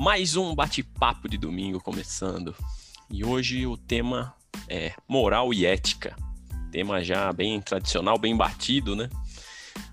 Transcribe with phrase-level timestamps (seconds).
[0.00, 2.56] Mais um bate-papo de domingo começando.
[3.10, 4.34] E hoje o tema
[4.66, 6.16] é moral e ética.
[6.72, 9.10] Tema já bem tradicional, bem batido, né?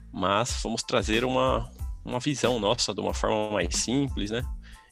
[0.09, 1.69] Mas vamos trazer uma,
[2.05, 4.43] uma visão nossa de uma forma mais simples, né?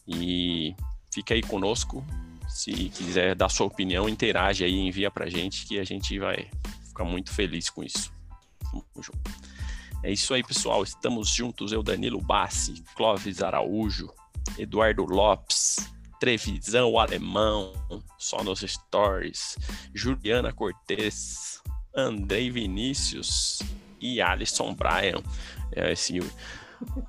[0.05, 0.75] E
[1.13, 2.05] fica aí conosco.
[2.49, 6.49] Se quiser dar sua opinião, interage aí, envia pra gente que a gente vai
[6.89, 8.11] ficar muito feliz com isso.
[10.03, 10.83] É isso aí, pessoal.
[10.83, 11.71] Estamos juntos.
[11.71, 14.11] Eu, Danilo Bassi, Clóvis Araújo,
[14.57, 15.77] Eduardo Lopes,
[16.19, 17.73] Trevisão Alemão,
[18.17, 19.57] só nos stories,
[19.93, 21.61] Juliana Cortez,
[21.95, 23.59] Andrei Vinícius
[23.99, 25.21] e Alisson Bryan.
[25.73, 26.19] É esse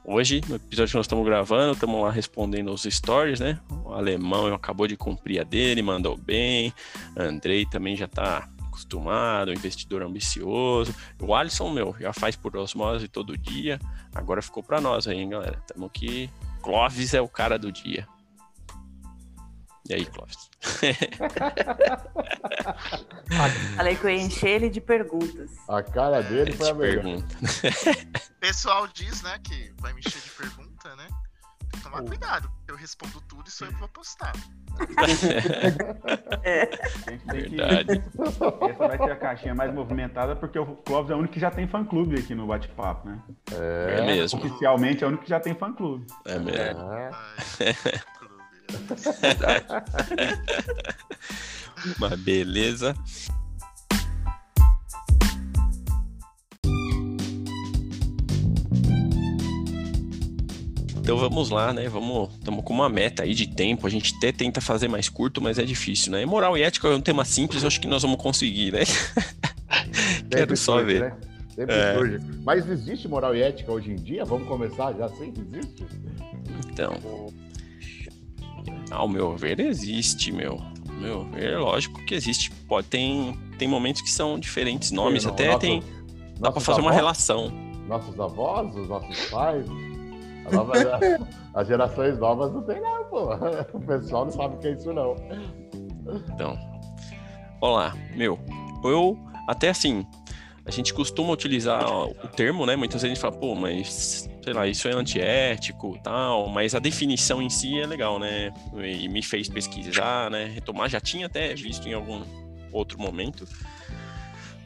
[0.05, 3.59] Hoje, no episódio que nós estamos gravando, estamos lá respondendo os stories, né?
[3.84, 6.73] O alemão acabou de cumprir a dele, mandou bem.
[7.17, 10.95] Andrei também já está acostumado, investidor ambicioso.
[11.21, 13.81] O Alisson, meu, já faz por osmose todo dia.
[14.15, 15.59] Agora ficou para nós aí, hein, galera?
[15.59, 16.31] Estamos aqui.
[16.67, 18.09] Clóvis é o cara do dia.
[19.89, 20.50] E aí, Clóvis?
[23.77, 25.53] Falei que eu ia encher ele de perguntas.
[25.69, 27.05] A cara dele foi a melhor.
[27.05, 27.37] Pergunta.
[27.37, 31.06] O pessoal diz, né, que vai me encher de pergunta, né?
[31.87, 34.33] Que tomar cuidado, porque eu respondo tudo e sou eu que vou postar.
[36.43, 36.67] É.
[37.33, 38.03] Verdade.
[38.70, 41.51] Essa vai ser a caixinha mais movimentada, porque o Clóvis é o único que já
[41.51, 43.19] tem fã-clube aqui no bate-papo, né?
[43.53, 44.39] É, é mesmo.
[44.39, 46.06] Oficialmente é o único que já tem fã-clube.
[46.25, 46.81] É mesmo.
[46.83, 47.11] Ai,
[51.98, 52.95] Mas beleza.
[61.07, 61.89] Então vamos lá, né?
[61.89, 63.87] Vamos, estamos com uma meta aí de tempo.
[63.87, 66.21] A gente até tenta fazer mais curto, mas é difícil, né?
[66.23, 68.81] E moral e ética é um tema simples, eu acho que nós vamos conseguir, né?
[70.29, 71.01] Quero só ver.
[71.03, 71.17] Né?
[71.55, 71.95] Sempre É.
[71.95, 72.19] surge.
[72.45, 74.25] Mas existe moral e ética hoje em dia?
[74.25, 75.33] Vamos começar já assim?
[75.39, 75.87] Existe?
[76.73, 76.93] Então,
[78.91, 80.61] ao meu ver, existe, meu.
[81.00, 82.50] Meu ver, é lógico que existe.
[82.66, 85.83] Pode tem tem momentos que são diferentes nomes, Sim, até nossos- tem
[86.41, 87.53] dá para fazer uma avós- relação.
[87.87, 89.65] Nossos avós, os nossos pais.
[90.51, 91.01] Nova-
[91.55, 93.29] as gerações novas não tem não, pô.
[93.75, 95.17] O pessoal não sabe o que é isso não.
[96.33, 96.57] Então,
[97.61, 98.39] olá, meu,
[98.84, 99.19] eu
[99.49, 100.07] até assim,
[100.65, 102.77] a gente costuma utilizar o termo, né?
[102.77, 106.78] Muitas vezes a gente fala, pô, mas sei lá, isso é antiético, tal, mas a
[106.78, 108.53] definição em si é legal, né?
[108.75, 110.45] E me fez pesquisar, né?
[110.45, 112.23] Retomar, já tinha até visto em algum
[112.73, 113.45] outro momento,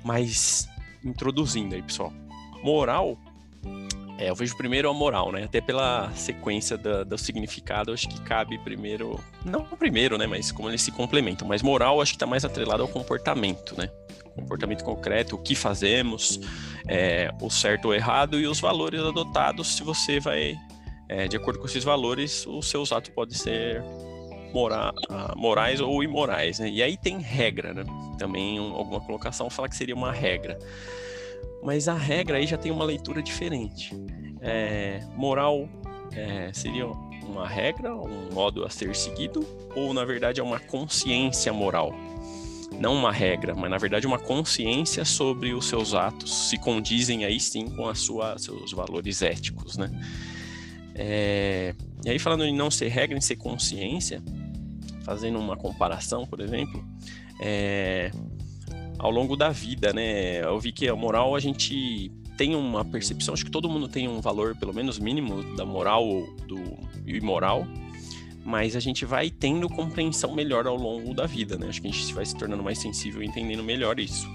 [0.05, 0.69] mas
[1.05, 2.13] introduzindo aí, pessoal,
[2.63, 3.17] moral.
[4.21, 5.45] É, eu vejo primeiro a moral, né?
[5.45, 9.19] Até pela sequência do significado, acho que cabe primeiro.
[9.45, 10.27] Não primeiro, né?
[10.27, 11.49] Mas como eles se complementam.
[11.49, 13.89] Mas moral, acho que está mais atrelado ao comportamento, né?
[14.37, 16.39] Comportamento concreto, o que fazemos,
[16.87, 19.77] é, o certo ou errado e os valores adotados.
[19.77, 20.55] Se você vai,
[21.09, 23.83] é, de acordo com esses valores, os seus atos podem ser
[24.53, 26.69] mora, ah, morais ou imorais, né?
[26.69, 27.85] E aí tem regra, né?
[28.19, 30.59] Também um- alguma colocação fala que seria uma regra.
[31.63, 33.93] Mas a regra aí já tem uma leitura diferente.
[34.41, 35.69] É, moral
[36.13, 41.53] é, seria uma regra, um modo a ser seguido, ou na verdade é uma consciência
[41.53, 41.95] moral?
[42.79, 47.39] Não uma regra, mas na verdade uma consciência sobre os seus atos, se condizem aí
[47.39, 49.91] sim com a sua, seus valores éticos, né?
[50.95, 54.23] É, e aí falando em não ser regra, em ser consciência,
[55.03, 56.85] fazendo uma comparação, por exemplo,
[57.41, 58.11] é,
[59.01, 60.43] ao longo da vida, né?
[60.45, 64.07] Eu vi que a moral a gente tem uma percepção, acho que todo mundo tem
[64.07, 66.61] um valor, pelo menos mínimo, da moral ou do
[67.07, 67.67] imoral,
[68.45, 71.69] mas a gente vai tendo compreensão melhor ao longo da vida, né?
[71.69, 74.29] Acho que a gente vai se tornando mais sensível e entendendo melhor isso.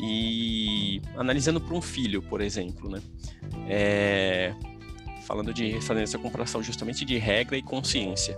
[0.00, 3.00] E analisando para um filho, por exemplo, né?
[3.68, 4.52] É,
[5.22, 8.36] falando de fazendo essa comparação justamente de regra e consciência.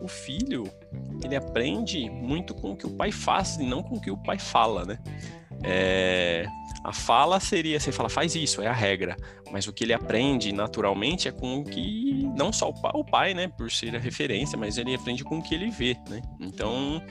[0.00, 0.64] O filho,
[1.22, 4.16] ele aprende muito com o que o pai faz e não com o que o
[4.16, 4.98] pai fala, né?
[5.62, 6.46] É,
[6.82, 9.16] a fala seria, você fala, faz isso, é a regra.
[9.50, 13.48] Mas o que ele aprende naturalmente é com o que, não só o pai, né,
[13.48, 16.22] por ser a referência, mas ele aprende com o que ele vê, né?
[16.40, 17.02] Então,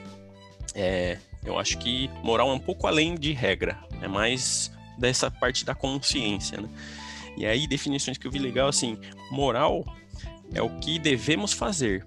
[0.73, 5.65] é, eu acho que moral é um pouco além de regra, é mais dessa parte
[5.65, 6.69] da consciência, né?
[7.39, 8.97] E aí, definições que eu vi legal, assim,
[9.31, 9.83] moral
[10.53, 12.03] é o que devemos fazer.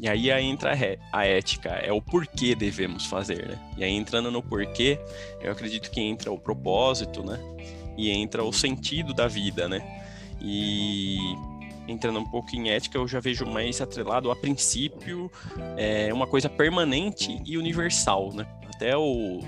[0.00, 0.76] E aí, entra
[1.12, 3.58] a ética, é o porquê devemos fazer, né?
[3.78, 4.98] E aí, entrando no porquê,
[5.40, 7.38] eu acredito que entra o propósito, né?
[7.96, 9.80] E entra o sentido da vida, né?
[10.40, 11.18] E
[11.86, 15.30] entrando um pouco em ética, eu já vejo mais atrelado a princípio,
[15.76, 18.44] é uma coisa permanente e universal, né?
[18.74, 19.40] Até o-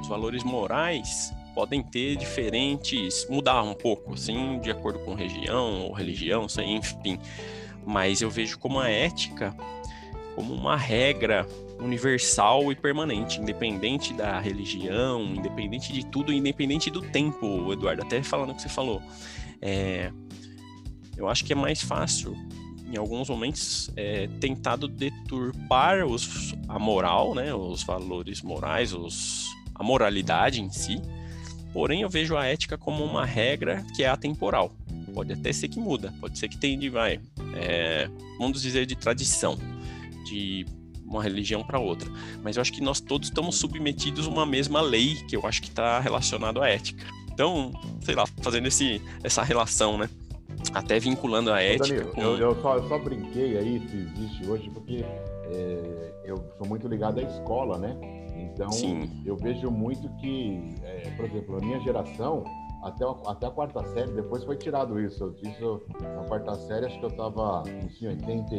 [0.00, 5.92] os valores morais podem ter diferentes, mudar um pouco, assim, de acordo com região ou
[5.92, 7.18] religião, sei, enfim.
[7.86, 9.54] mas eu vejo como a ética
[10.34, 11.46] como uma regra
[11.78, 18.02] universal e permanente, independente da religião, independente de tudo, independente do tempo, Eduardo.
[18.02, 19.02] Até falando o que você falou,
[19.60, 20.10] é,
[21.16, 22.34] eu acho que é mais fácil,
[22.90, 29.82] em alguns momentos, é, tentado deturpar os, a moral, né, os valores morais, os, a
[29.82, 31.00] moralidade em si.
[31.72, 34.72] Porém, eu vejo a ética como uma regra que é atemporal.
[35.14, 37.20] Pode até ser que muda, pode ser que tenha de vai,
[37.56, 38.08] é,
[38.38, 39.58] vamos dizer de tradição
[40.24, 40.64] de
[41.04, 42.08] uma religião para outra.
[42.42, 45.60] Mas eu acho que nós todos estamos submetidos a uma mesma lei, que eu acho
[45.60, 47.04] que está relacionado à ética.
[47.32, 50.08] Então, sei lá, fazendo esse, essa relação, né?
[50.72, 51.96] Até vinculando a ética.
[51.96, 52.20] Danilo, com...
[52.20, 55.04] eu, eu, só, eu, só, brinquei aí se existe hoje, porque
[55.44, 57.96] é, eu sou muito ligado à escola, né?
[58.52, 59.22] Então, Sim.
[59.24, 62.44] eu vejo muito que, é, por exemplo, a minha geração,
[62.82, 65.34] até, até a quarta série, depois foi tirado isso.
[65.42, 68.54] Isso na quarta série, acho que eu estava em 80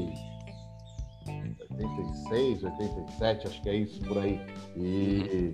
[1.72, 4.40] 86, 87, acho que é isso por aí.
[4.76, 5.54] E,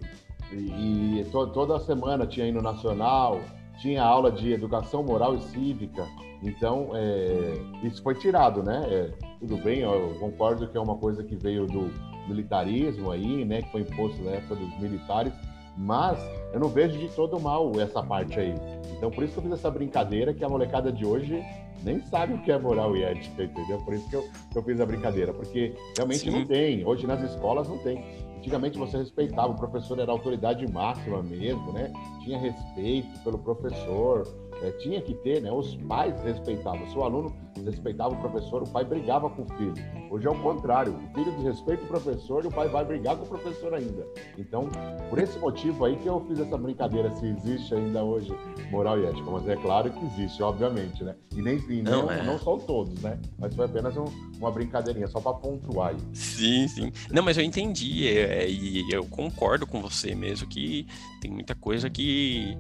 [0.52, 3.40] e, e to, toda semana tinha hino nacional,
[3.80, 6.06] tinha aula de educação moral e cívica.
[6.44, 8.86] Então, é, isso foi tirado, né?
[8.90, 11.92] É, tudo bem, eu concordo que é uma coisa que veio do
[12.28, 13.62] militarismo aí, né?
[13.62, 15.34] Que foi imposto na época dos militares,
[15.78, 16.18] mas
[16.54, 18.56] eu não vejo de todo mal essa parte aí.
[18.98, 21.44] Então, por isso que eu fiz essa brincadeira que a molecada de hoje
[21.84, 23.78] nem sabe o que é moral e ética, entendeu?
[23.80, 26.32] Por isso que eu, que eu fiz a brincadeira, porque realmente Sim.
[26.32, 26.86] não tem.
[26.86, 28.04] Hoje nas escolas não tem.
[28.38, 31.92] Antigamente você respeitava, o professor era autoridade máxima mesmo, né?
[32.24, 34.28] Tinha respeito pelo professor,
[34.62, 35.52] é, tinha que ter, né?
[35.52, 36.88] Os pais respeitavam.
[36.96, 39.74] O aluno respeitava o professor, o pai brigava com o filho.
[40.10, 40.94] Hoje é o contrário.
[40.94, 44.06] O filho desrespeita o professor e o pai vai brigar com o professor ainda.
[44.38, 44.70] Então,
[45.10, 48.34] por esse motivo aí que eu fiz essa brincadeira, se existe ainda hoje
[48.72, 49.30] moral e ética.
[49.30, 51.16] Mas é claro que existe, obviamente, né?
[51.36, 52.24] E nem, e não, não, é.
[52.24, 53.20] não são todos, né?
[53.38, 54.06] Mas foi apenas um,
[54.40, 55.98] uma brincadeirinha, só para pontuar aí.
[56.14, 56.92] Sim, sim.
[57.12, 58.08] Não, mas eu entendi.
[58.08, 60.88] É, e eu concordo com você mesmo que
[61.22, 62.58] tem muita coisa que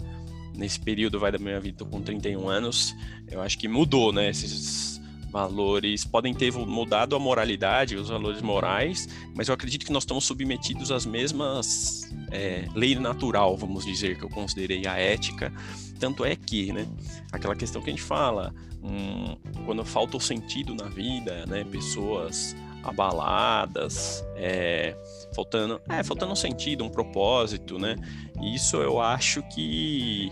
[0.57, 2.95] nesse período vai da minha vida, com 31 anos,
[3.29, 4.29] eu acho que mudou, né?
[4.29, 4.99] Esses
[5.31, 10.23] valores podem ter mudado a moralidade, os valores morais, mas eu acredito que nós estamos
[10.25, 15.53] submetidos às mesmas é, lei natural, vamos dizer, que eu considerei a ética.
[15.99, 16.87] Tanto é que, né?
[17.31, 21.63] Aquela questão que a gente fala, um, quando falta o sentido na vida, né?
[21.65, 24.95] Pessoas abaladas, é,
[25.37, 27.95] faltando, é, faltando um sentido, um propósito, né?
[28.41, 30.31] E isso eu acho que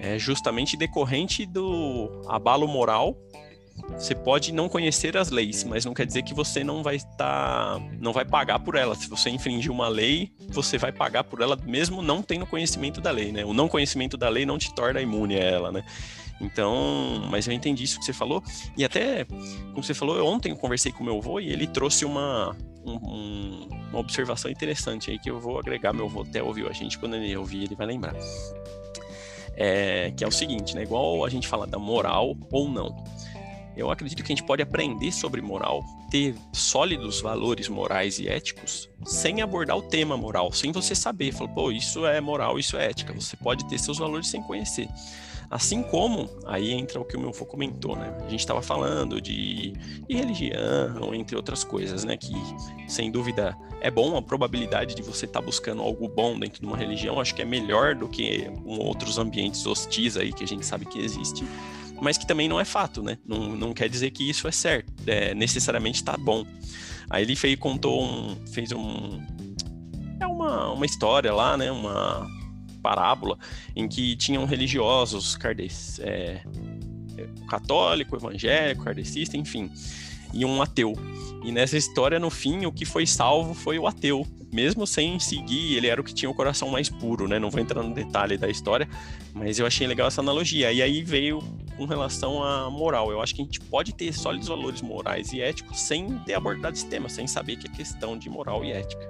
[0.00, 3.16] é justamente decorrente do abalo moral.
[3.98, 7.16] Você pode não conhecer as leis, mas não quer dizer que você não vai estar,
[7.16, 8.94] tá, não vai pagar por ela.
[8.94, 13.10] Se você infringir uma lei, você vai pagar por ela mesmo não tendo conhecimento da
[13.10, 13.44] lei, né?
[13.44, 15.82] O não conhecimento da lei não te torna imune a ela, né?
[16.40, 18.42] Então, mas eu entendi isso que você falou.
[18.76, 22.56] E até, como você falou, eu ontem conversei com meu avô e ele trouxe uma,
[22.84, 25.92] um, uma observação interessante aí que eu vou agregar.
[25.92, 28.14] Meu avô até ouviu a gente, quando ele ouvir, ele vai lembrar.
[29.56, 30.82] É, que é o seguinte, né?
[30.82, 33.04] Igual a gente fala da moral ou não.
[33.76, 38.88] Eu acredito que a gente pode aprender sobre moral, ter sólidos valores morais e éticos,
[39.04, 41.32] sem abordar o tema moral, sem você saber.
[41.32, 43.12] Falar, pô, isso é moral, isso é ética.
[43.12, 44.88] Você pode ter seus valores sem conhecer.
[45.50, 48.16] Assim como, aí entra o que o meu avô comentou, né?
[48.24, 49.72] A gente estava falando de,
[50.08, 52.16] de, religião, entre outras coisas, né?
[52.16, 52.32] Que,
[52.86, 56.66] sem dúvida, é bom a probabilidade de você estar tá buscando algo bom dentro de
[56.66, 60.64] uma religião, acho que é melhor do que outros ambientes hostis aí que a gente
[60.64, 61.44] sabe que existe,
[62.00, 63.18] mas que também não é fato, né?
[63.26, 66.44] Não, não quer dizer que isso é certo, é, necessariamente está bom.
[67.08, 69.20] Aí ele fez, contou um, fez um,
[70.20, 71.70] é uma, uma história lá, né?
[71.70, 72.28] Uma
[72.82, 73.38] parábola
[73.76, 75.36] em que tinham religiosos,
[76.00, 76.42] é,
[77.48, 79.70] católico, evangélico, kardecista, enfim,
[80.32, 80.94] e um ateu.
[81.44, 85.76] E nessa história, no fim, o que foi salvo foi o ateu, mesmo sem seguir,
[85.76, 87.38] ele era o que tinha o coração mais puro, né?
[87.38, 88.88] Não vou entrar no detalhe da história,
[89.32, 90.72] mas eu achei legal essa analogia.
[90.72, 91.42] E aí veio
[91.80, 93.10] com relação à moral.
[93.10, 96.76] Eu acho que a gente pode ter sólidos valores morais e éticos sem ter abordado
[96.76, 99.08] esse tema, sem saber que é questão de moral e ética.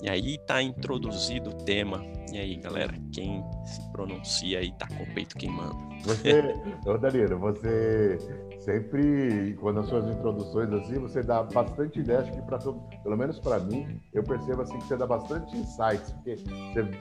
[0.00, 2.02] E aí está introduzido o tema.
[2.32, 5.76] E aí, galera, quem se pronuncia aí tá com o peito queimando.
[6.04, 6.54] Você,
[6.86, 8.16] ô Danilo, você
[8.58, 13.38] sempre, quando as suas introduções assim, você dá bastante ideia, acho que para pelo menos
[13.38, 16.36] para mim, eu percebo assim que você dá bastante insights, porque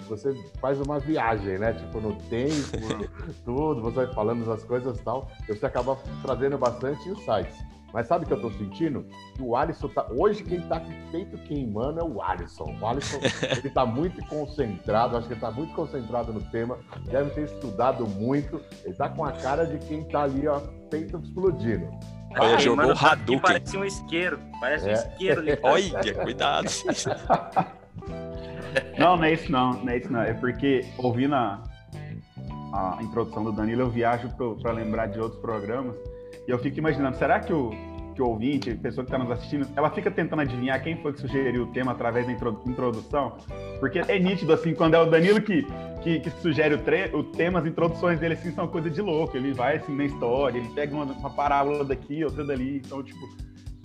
[0.08, 1.74] você, você faz uma viagem, né?
[1.74, 2.78] Tipo, no tempo,
[3.44, 7.58] tudo, você vai falando das coisas e tal, você acaba trazendo bastante insights.
[7.94, 9.06] Mas sabe o que eu tô sentindo?
[9.36, 10.06] Que o Alisson tá.
[10.12, 12.75] Hoje quem tá com peito queimando é o Alisson.
[12.82, 13.17] O Alisson,
[13.58, 18.06] ele tá muito concentrado, acho que ele tá muito concentrado no tema, deve ter estudado
[18.08, 18.62] muito.
[18.84, 21.89] Ele tá com a cara de quem tá ali, ó, peito explodindo.
[22.38, 23.39] Olha, Ah, jogou mano, o aqui, Hadouken.
[23.39, 24.39] Parece um isqueiro.
[24.60, 24.94] Parece um É.
[24.94, 25.58] isqueiro ali.
[25.63, 26.67] Olha, cuidado.
[29.00, 30.22] Não, não é isso não, não é isso não.
[30.22, 31.63] É porque ouvindo a,
[32.74, 34.29] a introdução do Danilo, eu viajo
[34.62, 35.96] para lembrar de outros programas
[36.48, 37.72] e eu fico imaginando, será que o,
[38.16, 41.13] que o ouvinte, a pessoa que está nos assistindo, ela fica tentando adivinhar quem foi
[41.13, 43.38] que sugeriu o tema através da intro- introdução?
[43.80, 45.68] Porque é nítido, assim, quando é o Danilo que,
[46.01, 49.38] que, que sugere o, tre- o tema, as introduções dele, assim, são coisa de louco.
[49.38, 53.27] Ele vai, assim, na história, ele pega uma, uma parábola daqui, outra dali, então, tipo...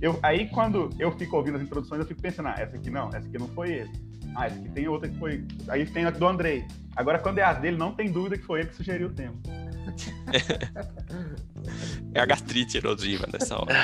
[0.01, 3.09] Eu, aí, quando eu fico ouvindo as introduções, eu fico pensando, ah, essa aqui não,
[3.09, 3.91] essa aqui não foi ele.
[4.35, 5.45] Ah, esse aqui tem outra que foi.
[5.69, 6.65] Aí tem a do Andrei.
[6.97, 9.35] Agora, quando é as dele, não tem dúvida que foi ele que sugeriu o tema.
[12.15, 13.75] É a gastrite erosiva nessa hora.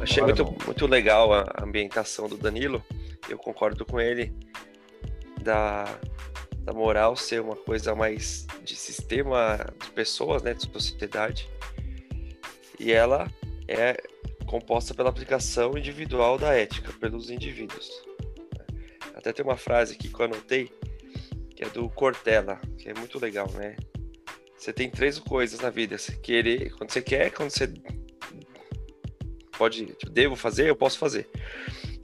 [0.00, 2.84] Achei muito, muito legal a ambientação do Danilo.
[3.28, 4.32] Eu concordo com ele
[5.40, 5.98] da,
[6.58, 11.48] da moral ser uma coisa mais de sistema de pessoas, né, de sociedade.
[12.78, 13.30] E ela
[13.66, 13.96] é
[14.44, 17.90] composta pela aplicação individual da ética pelos indivíduos.
[19.14, 20.70] Até tem uma frase aqui que eu anotei,
[21.56, 23.76] que é do Cortella, que é muito legal, né?
[24.56, 27.72] Você tem três coisas na vida: você querer, quando você quer, quando você
[29.56, 31.28] pode, tipo, devo fazer, eu posso fazer.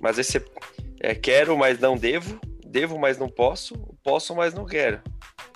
[0.01, 0.45] Mas você
[1.01, 5.01] é, quero, mas não devo, devo, mas não posso, posso, mas não quero.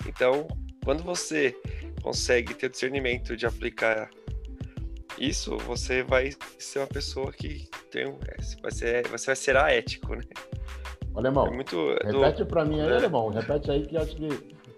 [0.07, 0.47] Então,
[0.83, 1.55] quando você
[2.01, 4.09] consegue ter o discernimento de aplicar
[5.17, 9.55] isso, você vai ser uma pessoa que tem um, é, vai ser, você vai ser
[9.55, 10.23] ético, né?
[11.13, 12.95] Olha, irmão, É muito do- repete pra mim aí, É.
[12.97, 13.29] alemão.
[13.29, 14.27] Repete aí que eu acho que.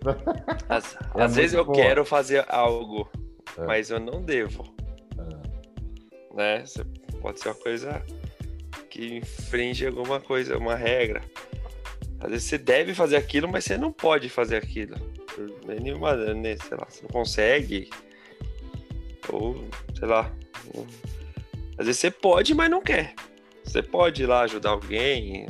[0.70, 1.76] às, É às vezes eu boa.
[1.76, 3.10] quero fazer algo,
[3.58, 3.66] É.
[3.66, 4.64] mas eu não devo.
[5.18, 6.36] É.
[6.36, 6.64] né?
[7.22, 8.04] Pode ser uma coisa
[8.92, 11.22] que infringe alguma coisa, uma regra.
[12.20, 14.96] Às vezes você deve fazer aquilo, mas você não pode fazer aquilo.
[15.66, 17.90] Nenhuma, né, sei lá, você não consegue.
[19.30, 19.64] Ou,
[19.98, 20.32] sei lá.
[21.78, 23.14] Às vezes você pode, mas não quer.
[23.64, 25.48] Você pode ir lá ajudar alguém,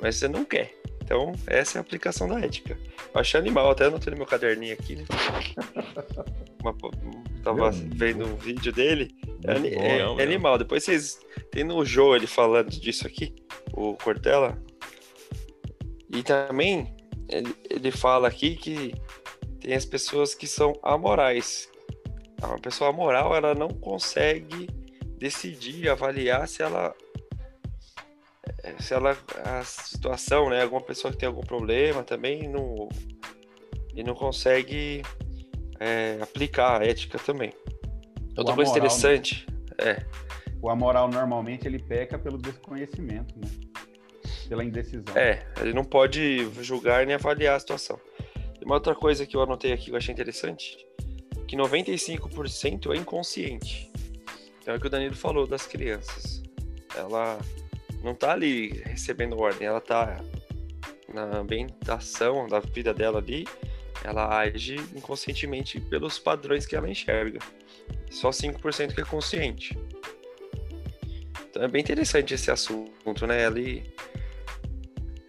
[0.00, 0.74] mas você não quer.
[1.02, 2.78] Então, essa é a aplicação da ética.
[3.12, 5.04] Eu achei animal, até anotei no meu caderninho aqui, né?
[6.62, 6.74] Uma-
[7.42, 9.08] tava Meu vendo um vídeo dele.
[9.44, 10.58] É, bom, é- é animal.
[10.58, 11.18] Depois vocês.
[11.50, 13.34] Tem no Joe ele falando disso aqui,
[13.72, 14.62] o Cortella.
[16.14, 16.94] E também
[17.28, 18.94] ele, ele fala aqui que
[19.60, 21.69] tem as pessoas que são amorais.
[22.42, 24.68] Uma pessoa amoral, ela não consegue
[25.18, 26.94] decidir, avaliar se ela.
[28.64, 29.16] eh, Se ela.
[29.44, 30.62] A situação, né?
[30.62, 32.88] Alguma pessoa que tem algum problema também não.
[33.94, 35.02] E não consegue
[35.78, 37.52] eh, aplicar a ética também.
[38.36, 38.78] Outra coisa amoral, né?
[38.78, 39.46] interessante.
[40.62, 43.50] O amoral normalmente ele peca pelo desconhecimento, né?
[44.48, 45.16] Pela indecisão.
[45.16, 47.98] É, ele não pode julgar nem avaliar a situação.
[48.60, 50.86] E uma outra coisa que eu anotei aqui que eu achei interessante,
[51.50, 53.90] que 95% é inconsciente.
[54.62, 56.44] Então é o que o Danilo falou das crianças.
[56.94, 57.40] Ela
[58.04, 60.22] não tá ali recebendo ordem, ela tá
[61.12, 63.48] na ambientação da vida dela ali,
[64.04, 67.40] ela age inconscientemente pelos padrões que ela enxerga.
[68.12, 69.76] Só 5% que é consciente.
[71.50, 73.44] Então é bem interessante esse assunto, né?
[73.44, 73.92] Ali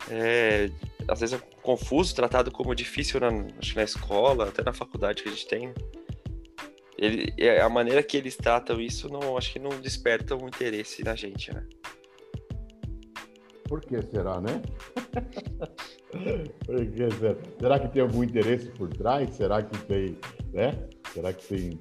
[0.08, 0.70] é,
[1.08, 5.30] às vezes é confuso, tratado como difícil na, acho na escola, até na faculdade que
[5.30, 5.74] a gente tem.
[7.02, 11.04] Ele, é, a maneira que eles tratam isso, não, acho que não desperta um interesse
[11.04, 11.66] na gente, né?
[13.68, 14.62] Por que será, né?
[16.66, 17.36] Por que será?
[17.60, 19.34] Será que tem algum interesse por trás?
[19.34, 20.18] Será que tem,
[20.54, 20.78] né?
[21.14, 21.80] Será que tem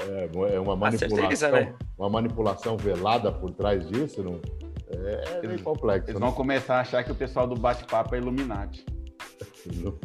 [0.00, 1.74] é, é uma Com certeza, manipulação, né?
[1.98, 4.22] uma manipulação velada por trás disso?
[4.22, 4.40] Não?
[4.88, 6.10] É, é meio complexo.
[6.10, 6.26] Eles né?
[6.26, 8.84] vão começar a achar que o pessoal do bate-papo é Illuminati.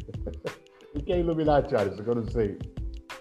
[0.92, 2.04] O que é Illuminati, Alisson?
[2.04, 2.58] Que eu não sei.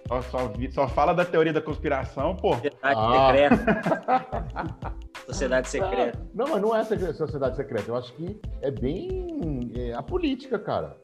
[0.09, 2.55] Só, só, só fala da teoria da conspiração, pô.
[2.55, 3.27] Sociedade Ah.
[3.27, 4.99] secreta.
[5.27, 6.27] Sociedade secreta.
[6.35, 7.91] Não, mas não é sociedade secreta.
[7.91, 10.97] Eu acho que é bem é, a política, cara.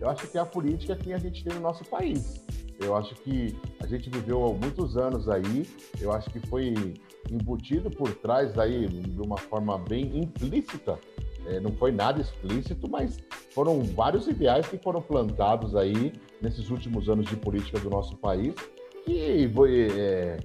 [0.00, 2.44] Eu acho que é a política que a gente tem no nosso país.
[2.80, 5.66] Eu acho que a gente viveu há muitos anos aí.
[6.00, 6.74] Eu acho que foi
[7.30, 10.98] embutido por trás aí de uma forma bem implícita.
[11.46, 13.18] É, não foi nada explícito, mas
[13.52, 16.12] foram vários ideais que foram plantados aí
[16.44, 18.54] nesses últimos anos de política do nosso país.
[19.04, 20.36] Que foi, é,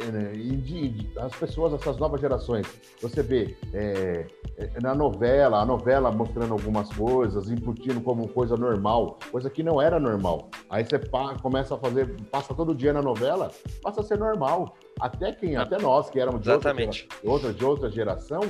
[0.00, 2.66] é, né, de- de- as pessoas, essas novas gerações,
[3.00, 4.26] você vê é,
[4.56, 9.80] é, na novela, a novela mostrando algumas coisas, imputindo como coisa normal, coisa que não
[9.82, 10.48] era normal.
[10.70, 10.98] Aí você
[11.42, 13.50] começa a fazer, passa todo dia na novela,
[13.82, 14.74] passa a ser normal.
[15.00, 18.40] Até quem, até nós que éramos de outra, gera- outra, de outra geração,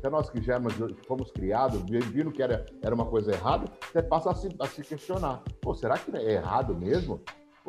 [0.00, 0.58] até nós que já
[1.06, 4.82] fomos criados, viram que era, era uma coisa errada, você passa a se, a se
[4.82, 5.44] questionar.
[5.60, 7.20] Pô, será que é errado mesmo?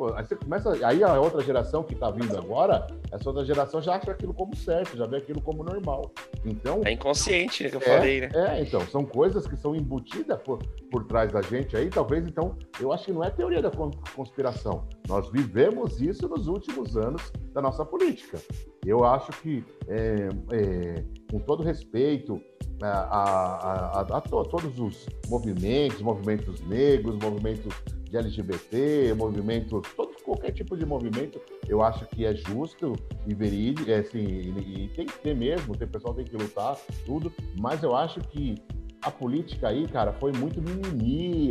[0.02, 0.84] Pô, aí você começa.
[0.84, 4.56] Aí a outra geração que está vindo agora, essa outra geração já acha aquilo como
[4.56, 6.10] certo, já vê aquilo como normal.
[6.44, 6.80] Então.
[6.84, 8.30] É inconsciente, né, que eu é, falei, né?
[8.34, 10.58] É, então, são coisas que são embutidas por,
[10.90, 13.70] por trás da gente aí, talvez, então, eu acho que não é teoria da
[14.16, 14.88] conspiração.
[15.06, 18.42] Nós vivemos isso nos últimos anos da nossa política.
[18.84, 22.42] Eu acho que, é, é, com todo respeito
[22.82, 27.72] a, a, a, a to, todos os movimentos, movimentos negros, movimentos
[28.12, 32.92] de LGBT, movimento, todo, qualquer tipo de movimento, eu acho que é justo
[33.26, 36.76] e verídico, é, assim, e, e tem que ter mesmo, o pessoal tem que lutar,
[37.06, 38.54] tudo, mas eu acho que
[39.02, 41.50] a política aí, cara, foi muito mimimi,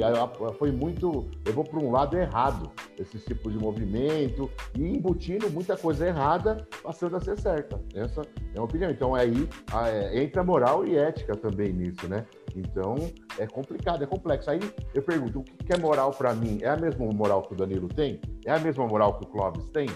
[0.57, 1.29] foi muito.
[1.45, 7.17] levou para um lado errado esse tipo de movimento e embutindo muita coisa errada, passando
[7.17, 7.81] a ser certa.
[7.93, 8.21] Essa
[8.55, 8.89] é a opinião.
[8.89, 9.49] Então aí
[9.85, 12.25] é, entra moral e ética também nisso, né?
[12.55, 12.95] Então
[13.37, 14.49] é complicado, é complexo.
[14.49, 14.59] Aí
[14.93, 16.59] eu pergunto: o que é moral para mim?
[16.61, 18.19] É a mesma moral que o Danilo tem?
[18.45, 19.87] É a mesma moral que o Clóvis tem?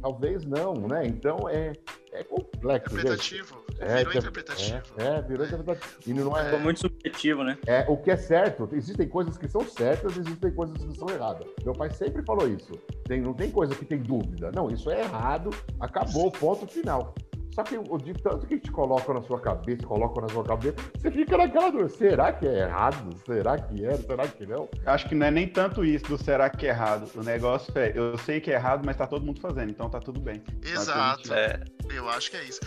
[0.00, 1.06] Talvez não, né?
[1.06, 1.72] Então é,
[2.12, 2.94] é complexo.
[2.94, 3.64] Interpretativo.
[3.80, 4.82] É, virou interpretativo.
[4.96, 6.00] É, é, virou interpretativo.
[6.06, 7.58] E não é, Ficou muito subjetivo, né?
[7.66, 8.68] é o que é certo.
[8.72, 11.46] Existem coisas que são certas, existem coisas que são erradas.
[11.64, 12.72] Meu pai sempre falou isso.
[13.04, 14.50] Tem, não tem coisa que tem dúvida.
[14.52, 17.14] Não, isso é errado, acabou, ponto final.
[17.58, 20.76] Só que o de tanto que te coloca na sua cabeça, coloca na sua cabeça,
[20.96, 21.88] você fica naquela dúvida.
[21.88, 23.12] Será que é errado?
[23.26, 23.96] Será que é?
[23.96, 24.68] Será que não?
[24.86, 27.10] Acho que não é nem tanto isso do será que é errado.
[27.16, 29.98] O negócio é, eu sei que é errado, mas tá todo mundo fazendo, então tá
[29.98, 30.40] tudo bem.
[30.64, 31.34] Exato.
[31.34, 31.58] É,
[31.92, 32.60] Eu acho que é isso.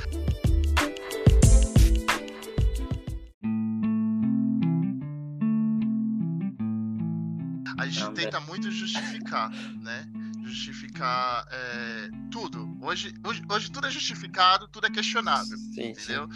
[8.06, 10.08] Gente tenta muito justificar, né?
[10.44, 12.78] Justificar é, tudo.
[12.82, 15.90] Hoje, hoje, hoje tudo é justificado, tudo é questionável, sim, sim.
[15.90, 16.30] entendeu?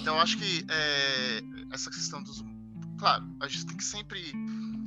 [0.00, 2.44] Então eu acho que é, essa questão dos.
[2.98, 4.32] Claro, a gente tem que sempre.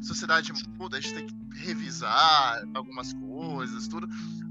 [0.04, 4.08] Sociedade muda, a gente tem que revisar algumas coisas, tudo.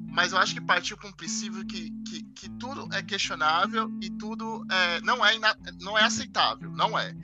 [0.09, 4.11] Mas eu acho que partiu para um princípio que, que, que tudo é questionável e
[4.11, 6.71] tudo é, não, é ina- não é aceitável.
[6.73, 7.15] Não é.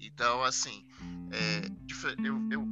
[0.00, 0.84] Então, assim,
[1.30, 1.70] é,
[2.24, 2.68] eu, eu,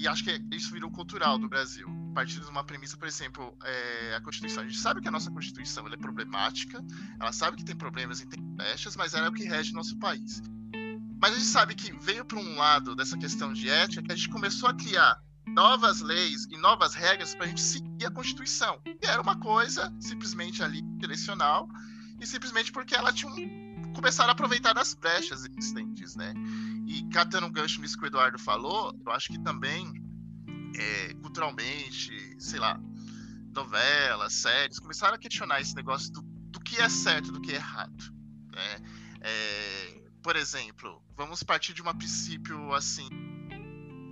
[0.00, 1.86] e acho que isso virou cultural do Brasil.
[2.10, 4.62] A partir de uma premissa, por exemplo, é, a Constituição.
[4.62, 6.82] A gente sabe que a nossa Constituição é problemática,
[7.20, 9.98] ela sabe que tem problemas e tem brechas, mas ela é o que rege nosso
[9.98, 10.40] país.
[11.20, 14.16] Mas a gente sabe que veio para um lado dessa questão de ética que a
[14.16, 18.80] gente começou a criar novas leis e novas regras para a gente seguir a Constituição.
[18.86, 21.68] E era uma coisa simplesmente ali direcional
[22.18, 23.69] e simplesmente porque ela tinha um...
[23.94, 26.32] começaram a aproveitar das brechas existentes, né?
[26.86, 29.92] E catando um gancho nisso que o Eduardo falou, eu acho que também
[30.76, 32.80] é, culturalmente, sei lá,
[33.54, 37.56] novelas, séries, começaram a questionar esse negócio do, do que é certo do que é
[37.56, 38.12] errado.
[38.52, 38.78] Né?
[39.20, 43.08] É, por exemplo, vamos partir de um princípio assim.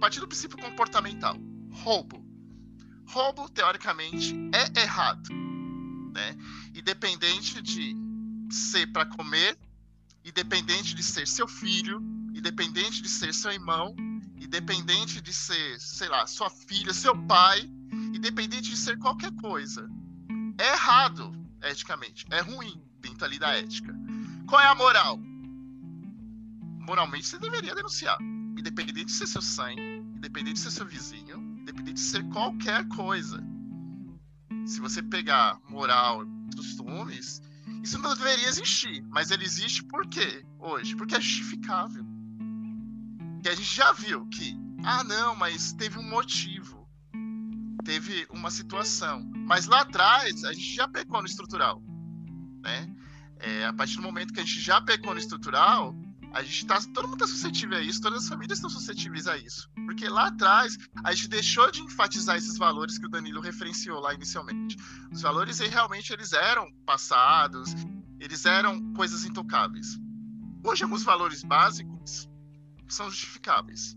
[0.01, 1.37] Partir do princípio comportamental.
[1.73, 2.25] Roubo.
[3.07, 5.29] Roubo, teoricamente, é errado.
[6.12, 6.37] Né?
[6.75, 7.97] Independente de
[8.51, 9.59] ser para comer,
[10.29, 12.01] independente de ser seu filho,
[12.35, 13.95] independente de ser seu irmão,
[14.41, 17.61] independente de ser, sei lá, sua filha, seu pai,
[18.14, 19.88] independente de ser qualquer coisa.
[20.59, 22.27] É errado, eticamente.
[22.31, 23.95] É ruim dentro ali da ética.
[24.47, 25.19] Qual é a moral?
[26.87, 28.19] Moralmente você deveria denunciar.
[28.21, 29.81] Independente de ser seu sangue,
[30.17, 33.43] independente de ser seu vizinho, independente de ser qualquer coisa.
[34.67, 36.25] Se você pegar moral
[36.57, 37.41] costumes,
[37.83, 39.05] isso não deveria existir.
[39.09, 40.97] Mas ele existe por quê hoje?
[40.97, 42.05] Porque é justificável.
[43.43, 46.89] Que a gente já viu que, ah, não, mas teve um motivo.
[47.85, 49.31] Teve uma situação.
[49.47, 51.83] Mas lá atrás, a gente já pecou no estrutural.
[52.63, 52.95] Né?
[53.41, 55.95] É, a partir do momento que a gente já pecou no estrutural,
[56.33, 59.37] a gente tá, todo mundo está suscetível a isso, todas as famílias estão suscetíveis a
[59.37, 59.69] isso.
[59.87, 64.14] Porque lá atrás, a gente deixou de enfatizar esses valores que o Danilo referenciou lá
[64.14, 64.77] inicialmente.
[65.11, 67.75] Os valores aí, realmente eles eram passados,
[68.21, 69.99] eles eram coisas intocáveis.
[70.64, 72.29] Hoje, alguns valores básicos
[72.88, 73.95] são justificáveis.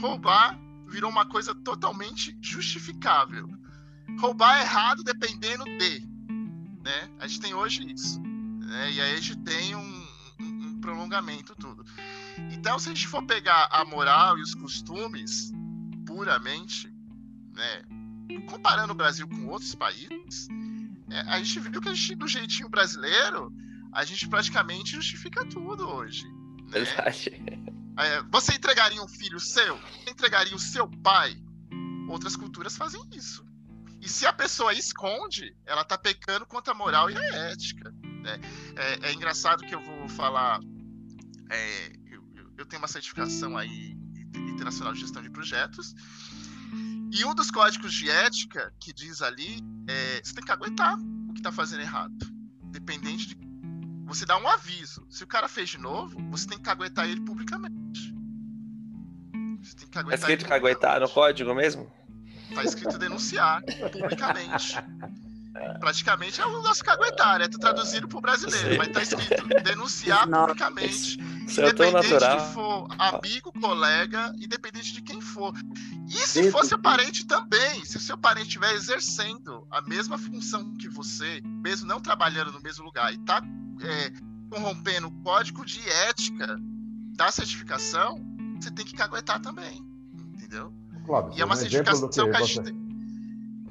[0.00, 3.48] Roubar virou uma coisa totalmente justificável.
[4.18, 6.00] Roubar é errado dependendo de.
[6.82, 7.10] Né?
[7.18, 8.20] A gente tem hoje isso.
[8.20, 8.92] Né?
[8.92, 9.93] E aí a gente tem um,
[10.94, 11.84] prolongamento tudo.
[12.52, 15.52] Então, se a gente for pegar a moral e os costumes
[16.06, 16.88] puramente,
[17.52, 17.82] né,
[18.48, 20.48] comparando o Brasil com outros países,
[21.10, 23.52] é, a gente viu que a gente, do jeitinho brasileiro,
[23.92, 26.24] a gente praticamente justifica tudo hoje.
[26.68, 26.80] Né?
[27.98, 29.76] É, você entregaria um filho seu?
[29.76, 31.36] Você entregaria o seu pai?
[32.08, 33.44] Outras culturas fazem isso.
[34.00, 37.90] E se a pessoa esconde, ela tá pecando contra a moral e a ética.
[38.22, 38.40] né?
[38.76, 40.60] É, é engraçado que eu vou falar
[41.50, 42.22] é, eu,
[42.58, 43.96] eu- tenho uma certificação aí
[44.34, 45.94] internacional de gestão de projetos.
[47.12, 51.32] E um dos códigos de ética que diz ali é você tem que aguentar o
[51.32, 52.14] que está fazendo errado.
[52.64, 53.44] Dependente de.
[54.06, 55.06] Você dá um aviso.
[55.08, 58.12] Se o cara fez de novo, você tem que aguentar ele publicamente.
[59.62, 61.90] Você tem que É aguentar escrito ele que aguentar no código mesmo?
[62.54, 64.74] Tá escrito denunciar publicamente.
[65.78, 68.76] Praticamente é o nosso caguetar, é traduzido pro brasileiro, Sim.
[68.76, 70.46] mas tá escrito denunciar Nossa.
[70.48, 71.18] publicamente.
[71.46, 72.36] Isso Independente natural.
[72.38, 75.52] de for amigo, colega, independente de quem for.
[76.08, 76.82] E se Dedo, for seu dedo.
[76.82, 82.00] parente também, se o seu parente estiver exercendo a mesma função que você, mesmo não
[82.00, 83.40] trabalhando no mesmo lugar, e tá
[83.80, 84.10] é,
[84.50, 86.58] corrompendo o código de ética
[87.16, 88.20] da certificação,
[88.60, 89.84] você tem que caguetar também.
[90.34, 90.72] Entendeu?
[91.04, 92.44] Clóvis, E é uma um certificação que a você...
[92.46, 92.83] gente tem.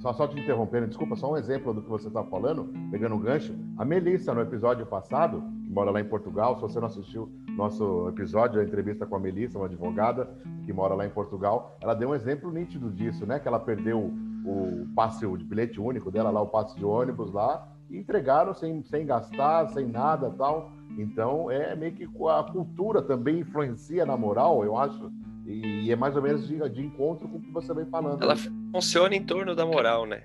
[0.04, 3.20] Só, só te interrompendo, desculpa, só um exemplo do que você está falando, pegando um
[3.20, 3.56] gancho.
[3.78, 8.10] A Melissa, no episódio passado, que mora lá em Portugal, se você não assistiu nosso
[8.10, 10.30] episódio, a entrevista com a Melissa, uma advogada
[10.66, 13.40] que mora lá em Portugal, ela deu um exemplo nítido disso, né?
[13.40, 14.12] Que ela perdeu
[14.46, 18.54] o passe o de bilhete único dela lá, o passe de ônibus lá, e entregaram
[18.54, 20.70] sem, sem gastar, sem nada tal.
[20.98, 25.10] Então, é meio que a cultura também influencia na moral, eu acho.
[25.46, 28.22] E, é mais ou menos de, de encontro com o que você vem falando.
[28.22, 28.36] Ela
[28.74, 30.24] funciona em torno da moral, né?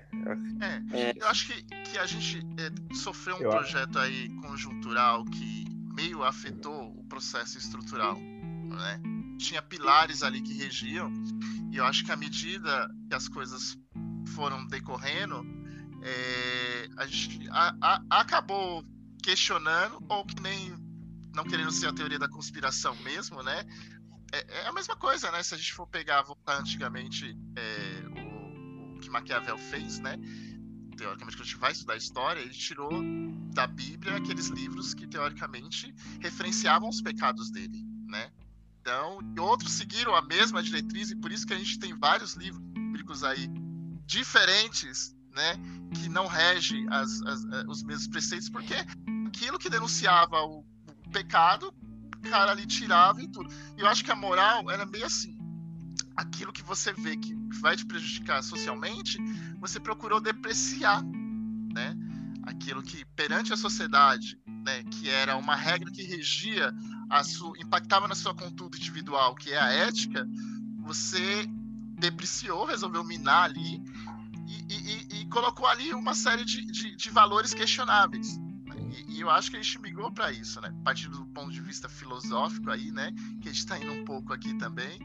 [0.91, 3.59] É, eu acho que, que a gente é, sofreu um Eu acho.
[3.71, 8.99] projeto aí conjuntural que meio afetou o processo estrutural, né?
[9.37, 11.11] Tinha pilares ali que regiam,
[11.71, 13.77] e eu acho que à medida que as coisas
[14.35, 15.45] foram decorrendo,
[16.03, 18.83] é, a gente a- a- acabou
[19.23, 20.73] questionando, ou que nem
[21.35, 23.63] não querendo ser a teoria da conspiração mesmo, né?
[24.31, 25.41] É, é a mesma coisa, né?
[25.41, 28.08] Se a gente for pegar, voltar antigamente é,
[29.09, 30.17] Maquiavel fez, né?
[30.97, 32.89] Teoricamente, quando a gente vai estudar história, ele tirou
[33.53, 38.29] da Bíblia aqueles livros que, teoricamente, referenciavam os pecados dele, né?
[38.81, 42.33] Então, e outros seguiram a mesma diretriz, e por isso que a gente tem vários
[42.35, 43.49] livros bíblicos aí
[44.05, 45.55] diferentes, né?
[45.93, 48.73] Que não regem as- as- eh, os mesmos preceitos, porque
[49.27, 50.65] aquilo que denunciava o,
[51.11, 51.73] pecado,
[52.17, 53.51] o cara ali tirava e tudo.
[53.77, 55.35] E eu acho que a moral era meio assim.
[56.19, 59.17] Aquilo que você vê que vai te prejudicar socialmente,
[59.57, 61.01] você procurou depreciar,
[61.73, 61.95] né?
[62.43, 66.73] Aquilo que perante a sociedade, né, que era uma regra que regia
[67.09, 70.27] a sua, impactava na sua conduta individual, que é a ética,
[70.79, 71.45] você
[71.97, 73.81] depreciou, resolveu minar ali
[74.47, 78.37] e, e- e- colocou ali uma série de, de- de valores questionáveis.
[79.07, 80.73] E, e eu acho que a gente migrou para isso, né?
[80.83, 83.11] Partindo do ponto de vista filosófico aí, né?
[83.41, 84.99] Que a gente está indo um pouco aqui também,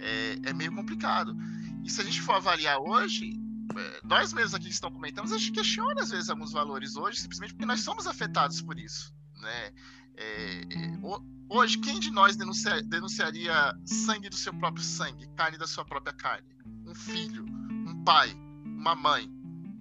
[0.00, 1.36] é, é meio complicado.
[1.84, 3.38] E se a gente for avaliar hoje,
[3.76, 7.20] é, nós mesmos aqui que estão comentando, a gente questiona às vezes alguns valores hoje,
[7.20, 9.70] simplesmente porque nós somos afetados por isso, né?
[10.16, 15.56] É, é, ho- hoje, quem de nós denuncia- denunciaria sangue do seu próprio sangue, carne
[15.56, 16.48] da sua própria carne?
[16.86, 18.32] Um filho, um pai,
[18.64, 19.30] uma mãe,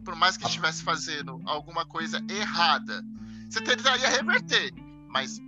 [0.05, 3.03] por mais que estivesse fazendo alguma coisa errada,
[3.49, 4.71] você tentaria reverter,
[5.09, 5.39] mas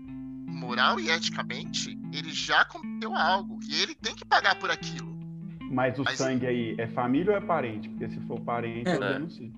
[0.52, 5.12] moral e eticamente, ele já cometeu algo e ele tem que pagar por aquilo.
[5.72, 7.88] Mas o Mas- sangue aí é família ou é parente?
[7.88, 9.14] Porque se for parente, eu É.
[9.14, 9.54] denuncio.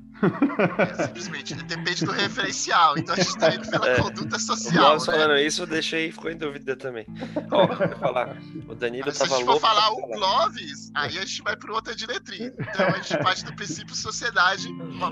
[0.77, 2.95] É, simplesmente depende do referencial.
[2.97, 3.99] Então a gente está indo pela É.
[3.99, 4.85] conduta O social.
[4.85, 5.13] Clóvis Né?
[5.13, 7.05] falando isso, eu deixei ficou em dúvida também.
[7.51, 8.37] Ó, eu vou falar.
[8.69, 9.67] O Danilo Mas se a tava gente for louco.
[9.67, 12.53] falar pra o Clóvis, aí a gente vai para outra diretriz.
[12.59, 14.67] Então a gente parte do princípio sociedade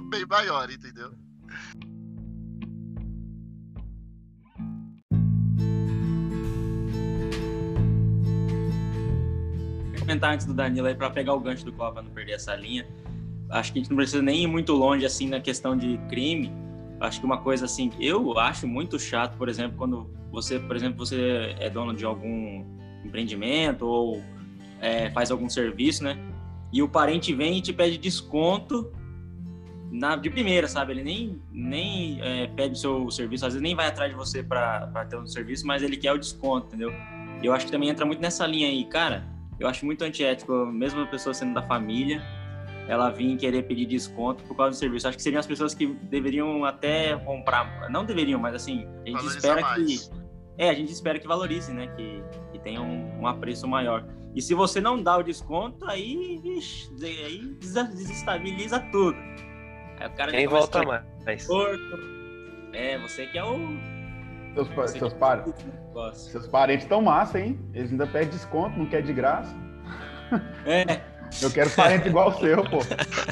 [0.09, 1.11] bem maior, entendeu?
[10.11, 12.85] Comentar antes do Danilo aí para pegar o gancho do pra não perder essa linha.
[13.49, 16.51] Acho que a gente não precisa nem ir muito longe assim na questão de crime.
[16.99, 20.97] Acho que uma coisa assim, eu acho muito chato, por exemplo, quando você, por exemplo,
[21.05, 22.63] você é dono de algum
[23.03, 24.21] empreendimento ou
[24.79, 26.17] é, faz algum serviço, né?
[26.71, 28.91] E o parente vem e te pede desconto
[29.91, 30.93] na, de primeira, sabe?
[30.93, 34.43] Ele nem, nem é, pede o seu serviço, às vezes nem vai atrás de você
[34.43, 36.93] para ter um serviço, mas ele quer o desconto, entendeu?
[37.43, 39.30] Eu acho que também entra muito nessa linha aí, cara.
[39.61, 42.21] Eu acho muito antiético, mesmo a pessoa sendo da família,
[42.87, 45.07] ela vir querer pedir desconto por causa do serviço.
[45.07, 49.13] Acho que seriam as pessoas que deveriam até comprar, não deveriam, mas assim, a gente
[49.13, 50.09] Valorizar espera mais.
[50.09, 50.21] que
[50.57, 51.87] é, a gente espera que valorize, né?
[51.95, 54.05] Que, que tenha um, um apreço maior.
[54.35, 59.17] E se você não dá o desconto, aí, vixe, aí desestabiliza tudo.
[59.99, 61.45] Aí o cara Nem volta mais.
[61.45, 61.99] porco.
[62.73, 63.57] É, você que é o.
[64.53, 65.45] Seus, pa- seus, par-
[66.13, 67.59] seus parentes estão massa, hein?
[67.73, 69.55] Eles ainda pedem desconto, não quer de graça.
[70.65, 71.01] É,
[71.41, 72.79] Eu quero parente igual o seu, pô.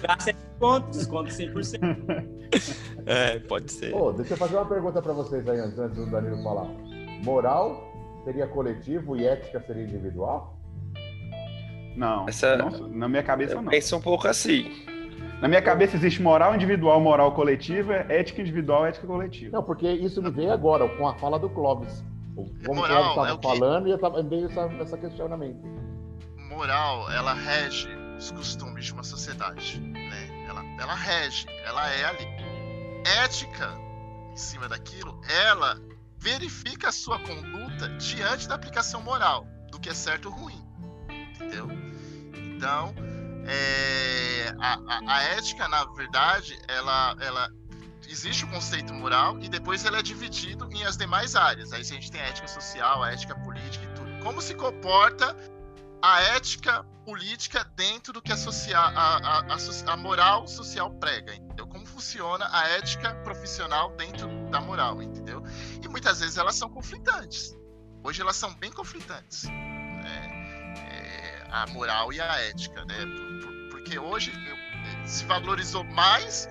[0.01, 2.39] graça é desconto, desconto 100%.
[3.05, 3.93] É, pode ser.
[3.93, 6.65] Ô, deixa eu fazer uma pergunta para vocês aí antes, antes do Danilo falar.
[7.23, 7.87] Moral
[8.23, 10.57] seria coletivo e ética seria individual?
[11.95, 13.69] Não, Essa- não, na minha cabeça Eu não.
[13.71, 14.71] penso um pouco assim.
[15.41, 19.55] Na minha cabeça existe moral individual, moral coletiva, ética individual, ética coletiva.
[19.55, 22.03] Não, porque isso me veio agora, com a fala do Clóvis.
[22.35, 25.59] Como o Moral Clóvis estava é o falando e eu tava, veio essa, essa questionamento.
[26.49, 30.45] moral, ela rege os costumes de uma sociedade, né?
[30.47, 32.27] Ela, ela rege, ela é ali.
[33.23, 33.73] Ética,
[34.33, 35.79] em cima daquilo, ela
[36.17, 40.61] verifica a sua conduta diante da aplicação moral, do que é certo ou ruim,
[41.33, 41.67] entendeu?
[42.35, 42.93] Então,
[43.47, 47.49] é, a, a- a ética, na verdade, ela, ela
[48.07, 51.71] existe o conceito moral e depois ele é dividido em as demais áreas.
[51.73, 54.23] Aí a gente tem a ética social, a ética política e tudo.
[54.23, 55.35] Como se comporta
[56.01, 61.67] a ética política dentro do que a, socia- a, a- a moral social prega, entendeu?
[61.67, 65.43] Como funciona a ética profissional dentro da moral, entendeu?
[65.83, 67.55] E muitas vezes elas são conflitantes.
[68.03, 69.43] Hoje elas são bem conflitantes,
[71.51, 72.95] a moral e a ética, né?
[73.05, 76.47] Por- por- porque hoje eu- se valorizou mais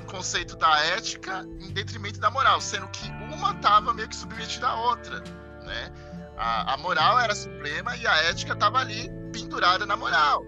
[0.00, 4.68] o conceito da ética em detrimento da moral, sendo que uma estava meio que submetida
[4.68, 5.20] à outra,
[5.64, 5.92] né?
[6.36, 10.42] A, a moral era suprema e a ética estava ali pendurada na moral,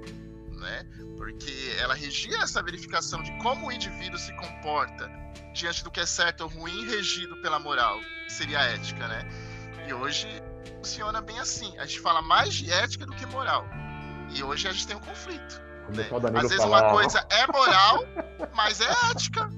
[0.52, 0.84] né?
[1.16, 5.10] Porque ela regia essa verificação de como o indivíduo se comporta
[5.52, 9.28] diante do que é certo ou ruim, regido pela moral, seria a ética, né?
[9.86, 10.26] E hoje
[10.76, 11.76] funciona bem assim.
[11.78, 13.66] A gente fala mais de ética do que moral.
[14.34, 15.60] E hoje a gente tem um conflito.
[15.94, 16.08] Né?
[16.36, 16.82] Às vezes falar.
[16.84, 18.04] uma coisa é moral,
[18.54, 19.50] mas é ética.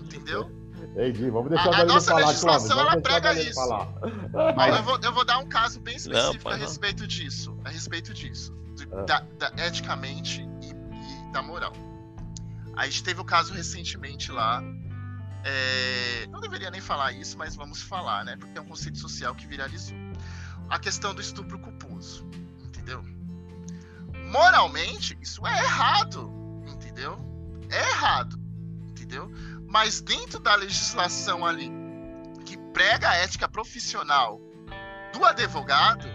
[0.00, 0.50] Entendeu?
[0.96, 3.54] Ei, Di, vamos deixar A- a nossa falar, legislação, ela prega isso.
[3.54, 3.88] falar.
[4.56, 6.66] Mas- Eu, vou, eu vou dar um caso bem específico pai, a não.
[6.66, 7.58] respeito disso.
[7.64, 8.52] A respeito disso.
[8.74, 9.02] de- Ah.
[9.02, 11.72] da, da- eticamente e, e da moral.
[12.76, 14.62] A gente teve o caso recentemente lá.
[15.44, 18.36] é, não deveria nem falar isso, mas vamos falar, né?
[18.36, 19.96] Porque é um conceito social que viralizou.
[20.68, 22.24] A questão do estupro culposo.
[22.64, 23.02] Entendeu?
[24.32, 26.32] Moralmente, isso é errado.
[26.66, 27.18] Entendeu?
[27.70, 28.40] É errado.
[28.88, 29.30] Entendeu?
[29.68, 31.70] Mas dentro da legislação ali
[32.46, 34.40] que prega a ética profissional
[35.12, 36.08] do advogado,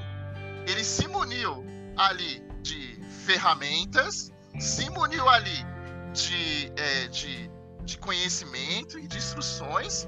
[0.65, 1.63] ele se muniu
[1.95, 5.65] ali de ferramentas, se muniu ali
[6.11, 7.51] de, é, de,
[7.83, 10.07] de conhecimento e de instruções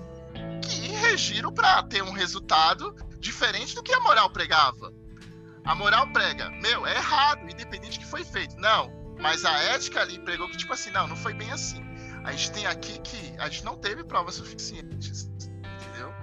[0.63, 4.91] que regiram para ter um resultado diferente do que a moral pregava.
[5.65, 8.55] A moral prega, meu, é errado, independente do que foi feito.
[8.57, 11.83] Não, mas a ética ali pregou que, tipo assim, não, não foi bem assim.
[12.23, 16.13] A gente tem aqui que a gente não teve provas suficientes, entendeu?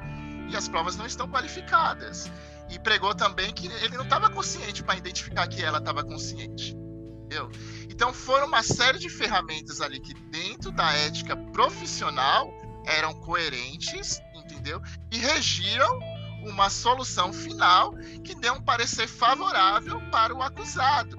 [0.49, 2.31] E as provas não estão qualificadas.
[2.69, 6.75] E pregou também que ele não estava consciente para identificar que ela estava consciente.
[6.75, 7.51] Entendeu?
[7.91, 12.53] Então foram uma série de ferramentas ali que dentro da ética profissional
[12.87, 14.81] eram coerentes, entendeu?
[15.11, 15.99] E regiram
[16.47, 17.93] uma solução final
[18.25, 21.19] que deu um parecer favorável para o acusado.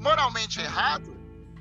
[0.00, 1.14] Moralmente errado?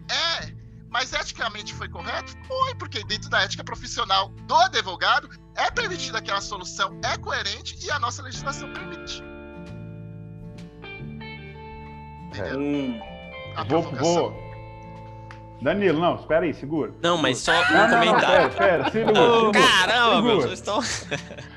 [0.09, 0.53] É.
[0.89, 2.35] Mas eticamente foi correto?
[2.47, 7.89] Foi, porque dentro da ética profissional do advogado é permitida aquela solução, é coerente e
[7.89, 9.23] a nossa legislação permite.
[12.27, 12.59] Entendeu?
[12.59, 13.01] Um,
[13.55, 14.43] A Vou, vou.
[15.61, 16.93] Danilo, não, espera aí, segura.
[17.01, 18.51] Não, mas só Não, um não, não, comentário.
[18.51, 20.79] pera, pera, segura, caramba, meu, vocês estão.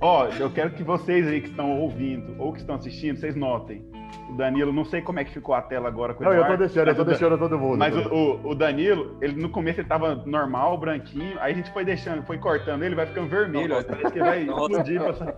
[0.00, 3.84] Ó, eu quero que vocês aí que estão ouvindo ou que estão assistindo, vocês notem.
[4.30, 6.38] O Danilo, não sei como é que ficou a tela agora com o Não, eu
[6.38, 7.78] tô Eduardo, deixando, eu tô mas o Dan- deixando todo mundo.
[7.78, 11.70] Mas o, o- o Danilo, ele no começo ele tava normal, branquinho, aí a gente
[11.72, 15.00] foi deixando, foi cortando ele, vai ficando vermelho, ó, parece que vai explodir.
[15.02, 15.34] Pra...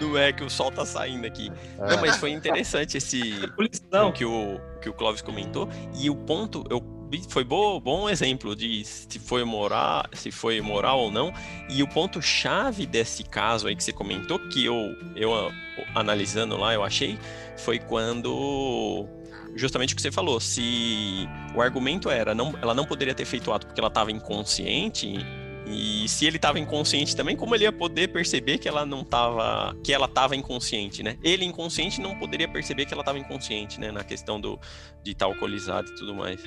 [0.00, 1.50] Não é que o sol tá saindo aqui.
[1.78, 1.90] É.
[1.90, 4.08] Não, mas foi interessante esse poluição.
[4.08, 5.68] o que o que o Clóvis comentou
[6.00, 6.80] e o ponto eu
[7.28, 11.32] foi bom, bom exemplo de se foi moral, se foi moral ou não.
[11.68, 15.30] E o ponto chave desse caso aí que você comentou que eu eu
[15.94, 17.18] analisando lá eu achei
[17.56, 19.06] foi quando
[19.54, 23.50] justamente o que você falou, se o argumento era não, ela não poderia ter feito
[23.50, 25.18] o ato porque ela estava inconsciente
[25.66, 29.74] e se ele estava inconsciente também, como ele ia poder perceber que ela não estava,
[29.82, 31.16] que ela estava inconsciente, né?
[31.22, 33.90] Ele inconsciente não poderia perceber que ela estava inconsciente, né?
[33.90, 34.58] Na questão do
[35.02, 36.42] de estar alcoolizado e tudo mais.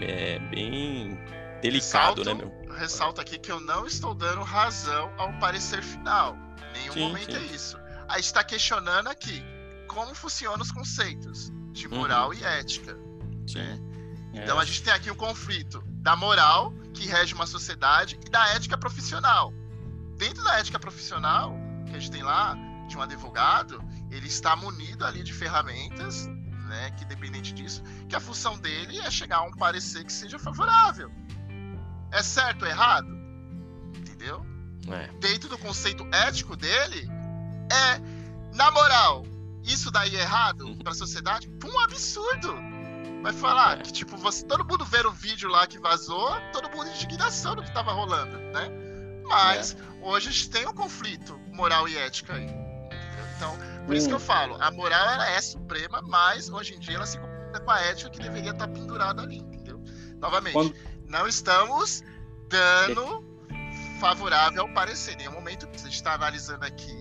[0.00, 1.16] É bem
[1.60, 2.62] delicado, Ressalto- né, meu?
[2.66, 6.36] Eu ressalto aqui que eu não estou dando razão ao parecer final.
[6.74, 7.38] Em nenhum Sim, momento sim.
[7.38, 7.76] é isso.
[8.08, 9.42] A gente está questionando aqui
[9.86, 12.34] como funcionam os conceitos de moral Uhum.
[12.34, 12.96] e ética.
[13.46, 13.80] Sim.
[14.32, 18.48] Então a gente tem aqui o conflito da moral, que rege uma sociedade, e da
[18.54, 19.52] ética profissional.
[20.16, 21.54] Dentro da ética profissional,
[21.86, 22.56] que a gente tem lá,
[22.88, 26.26] de um advogado, ele está munido ali de ferramentas,
[26.72, 30.38] né, que dependente disso, que a função dele é chegar a um parecer que seja
[30.38, 31.12] favorável.
[32.10, 33.08] É certo ou errado?
[33.94, 34.44] Entendeu?
[34.88, 35.06] É.
[35.18, 37.08] Dentro do conceito ético dele,
[37.70, 38.00] É,
[38.54, 39.24] na moral,
[39.62, 41.50] isso daí é errado pra sociedade?
[41.64, 42.54] Um absurdo!
[43.22, 46.90] Vai falar que, tipo, você, todo mundo vendo o vídeo lá que vazou, todo mundo
[46.90, 48.68] indignação do que tava rolando, né?
[49.26, 52.61] Mas hoje a gente tem um conflito moral e ética aí.
[53.86, 57.06] Por isso que eu falo, a moral ela é suprema, mas hoje em dia ela
[57.06, 59.80] se conflita com a ética que deveria estar pendurada ali, entendeu?
[60.18, 60.74] Novamente, Quando-
[61.08, 62.02] não estamos
[62.48, 63.24] dando
[64.00, 65.14] favorável ao parecer.
[65.14, 67.00] Em nenhum momento a gente está analisando aqui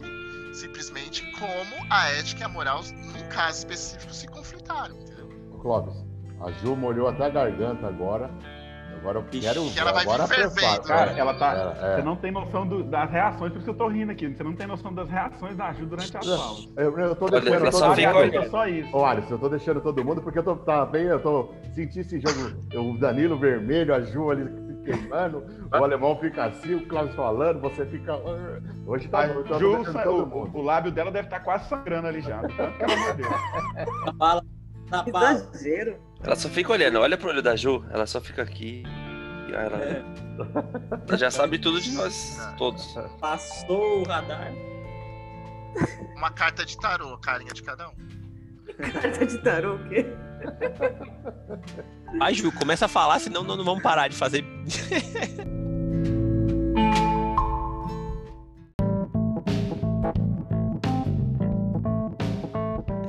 [0.54, 5.30] simplesmente como a ética e a moral, num caso específico, se conflitaram, entendeu?
[5.62, 5.96] Clóvis,
[6.42, 8.30] a Ju molhou até a garganta agora.
[9.02, 10.82] Agora eu Ixi, quero que ela vai vir agora fervendo, prepara.
[10.84, 11.76] Cara, ela tá.
[11.82, 11.96] É, é.
[11.96, 14.28] Você não tem noção do- das reações, por isso que eu tô rindo aqui.
[14.30, 16.70] Você não tem noção das reações da Ju durante as aulas.
[16.78, 18.50] Eu, eu tô deixando todo mundo.
[18.52, 18.96] só isso.
[18.96, 22.00] Ô, Alisson, eu tô deixando todo mundo porque eu tô tá bem, eu tô senti
[22.02, 26.88] esse jogo, o Danilo vermelho, a Ju ali se queimando, o alemão fica assim, o
[26.88, 28.14] Cláudio falando, você fica.
[28.86, 32.40] Hoje tá A tô Ju, o, o lábio dela deve estar quase sangrando ali já.
[32.42, 33.30] de Tanto que ela mordeu.
[34.06, 34.46] Na bala,
[34.92, 35.32] na bala.
[35.54, 36.11] Exagero.
[36.24, 38.84] Ela só fica olhando, olha pro olho da Ju, ela só fica aqui.
[39.50, 40.04] e Ela, É,
[41.08, 42.96] ela já sabe tudo de nós, todos.
[43.20, 44.52] passou o radar.
[46.16, 47.94] Uma carta de tarô, carinha de cada um.
[48.92, 50.06] Carta de tarô, o quê?
[52.20, 54.44] Ai, Ju, começa a falar, senão não, não vamos parar de fazer.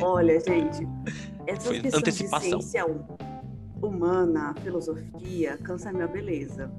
[0.00, 0.86] Olha, gente,
[1.46, 2.58] essa Foi questão antecipação.
[2.58, 6.70] de ciência hu- humana, filosofia, cansa a minha beleza.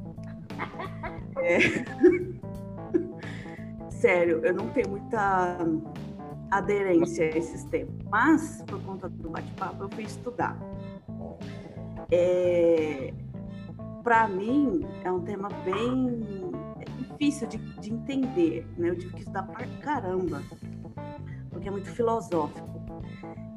[1.41, 1.57] É.
[3.89, 5.57] Sério, eu não tenho muita
[6.51, 10.57] aderência a esses temas, mas por conta do bate-papo eu fui estudar.
[12.11, 13.13] É...
[14.03, 16.19] Para mim é um tema bem
[16.97, 18.89] difícil de, de entender, né?
[18.89, 20.41] Eu tive que estudar pra caramba,
[21.49, 22.72] porque é muito filosófico.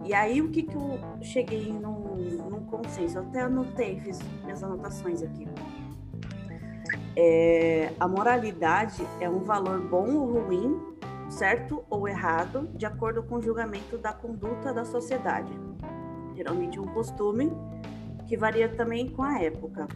[0.06, 2.14] E aí, o que, que eu cheguei num,
[2.48, 3.18] num consenso?
[3.18, 5.48] Eu até anotei, fiz minhas anotações aqui.
[7.16, 10.80] É, a moralidade é um valor bom ou ruim,
[11.28, 15.52] certo ou errado, de acordo com o julgamento da conduta da sociedade.
[16.36, 17.50] Geralmente, um costume
[18.28, 19.88] que varia também com a época.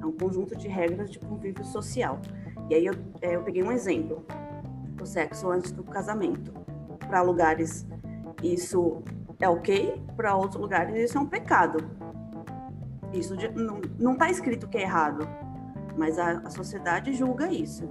[0.00, 2.18] É um conjunto de regras de convívio social.
[2.70, 4.24] E aí, eu, é, eu peguei um exemplo:
[4.98, 6.54] o sexo antes do casamento.
[7.06, 7.86] Para lugares,
[8.42, 9.02] isso
[9.40, 11.78] é ok, para outros lugares isso é um pecado.
[13.12, 15.26] Isso de- não, não tá escrito que é errado,
[15.96, 17.88] mas a, a sociedade julga isso.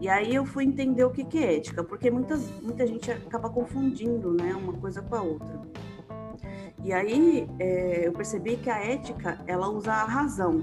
[0.00, 3.50] E aí eu fui entender o que, que é ética, porque muitas, muita gente acaba
[3.50, 5.60] confundindo né, uma coisa com a outra.
[6.82, 10.62] E aí é, eu percebi que a ética ela usa a razão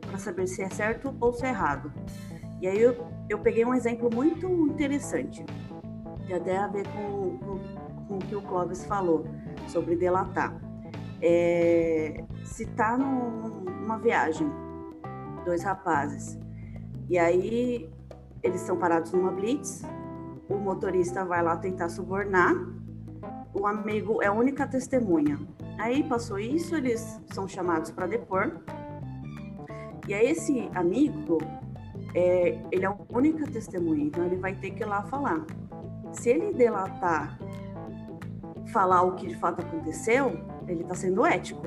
[0.00, 1.92] para saber se é certo ou se é errado.
[2.60, 5.44] E aí eu, eu peguei um exemplo muito interessante,
[6.26, 7.60] que até a ver com, com,
[8.12, 9.24] com o que o Clóvis falou
[9.68, 10.54] sobre delatar.
[11.22, 14.50] É, se tá num- numa viagem,
[15.46, 16.38] dois rapazes,
[17.08, 17.90] e aí
[18.42, 19.82] eles são parados numa blitz,
[20.48, 22.54] o motorista vai lá tentar subornar,
[23.54, 25.38] o amigo é a única testemunha.
[25.78, 28.52] Aí passou isso, eles são chamados para depor.
[30.06, 31.38] E aí esse amigo,
[32.14, 35.46] é, ele é a única testemunha, então ele vai ter que ir lá falar.
[36.12, 37.38] Se ele delatar,
[38.72, 41.62] falar o que de fato aconteceu, ele está sendo ético.